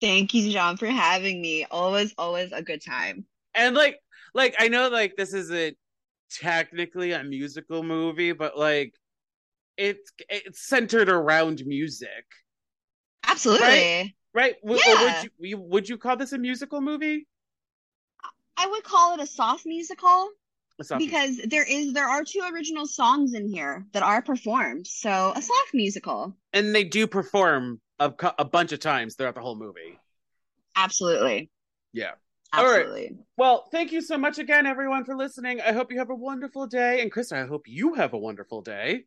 [0.00, 1.66] Thank you, John, for having me.
[1.70, 3.24] Always, always a good time.
[3.54, 4.00] And like,
[4.34, 5.76] like I know, like this isn't
[6.32, 8.92] technically a musical movie, but like,
[9.76, 12.24] it's it's centered around music,
[13.26, 14.16] Absolutely.
[14.32, 14.54] right?
[14.62, 15.22] W- Yeah.
[15.22, 17.26] would you, would you call this a musical movie?
[18.56, 20.28] I would call it a soft musical
[20.78, 24.86] It's not- because there is there are two original songs in here that are performed.
[24.86, 26.36] So a soft musical.
[26.52, 29.98] and they do perform a, a bunch of times throughout the whole movie.
[30.76, 31.50] Absolutely.
[31.92, 32.12] Yeah.
[32.52, 33.10] All right.
[33.36, 35.60] Well, thank you so much again, everyone, for listening.
[35.60, 37.00] I hope you have a wonderful day.
[37.02, 39.06] And Krista, I hope you have a wonderful day.